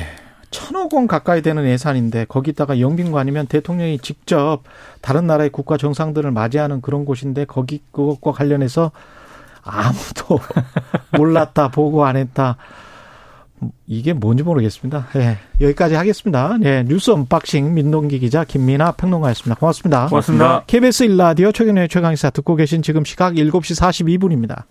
천억 0.51 0.95
원 0.95 1.07
가까이 1.07 1.43
되는 1.43 1.67
예산인데 1.67 2.27
거기다가 2.27 2.79
영빈관이면 2.79 3.47
대통령이 3.47 3.99
직접 3.99 4.63
다른 5.01 5.27
나라의 5.27 5.51
국가 5.51 5.77
정상들을 5.77 6.31
맞이하는 6.31 6.81
그런 6.81 7.05
곳인데 7.05 7.47
거기 7.47 7.83
그것과 7.91 8.33
관련해서 8.33 8.93
아무도 9.67 10.39
몰랐다, 11.17 11.69
보고 11.69 12.05
안 12.05 12.17
했다. 12.17 12.57
이게 13.87 14.13
뭔지 14.13 14.43
모르겠습니다. 14.43 15.09
예, 15.17 15.39
여기까지 15.61 15.95
하겠습니다. 15.95 16.57
예, 16.65 16.85
뉴스 16.87 17.11
언박싱 17.11 17.75
민동기 17.75 18.19
기자 18.19 18.45
김민아 18.45 18.93
평론가였습니다. 18.93 19.59
고맙습니다. 19.59 20.07
고맙습니다. 20.09 20.65
KBS 20.67 21.05
일라디오 21.05 21.53
최경영의 21.53 21.89
최강시사 21.89 22.31
듣고 22.31 22.57
계신 22.57 22.83
지금 22.83 23.05
시각 23.05 23.35
7시 23.35 23.81
42분입니다. 23.81 24.65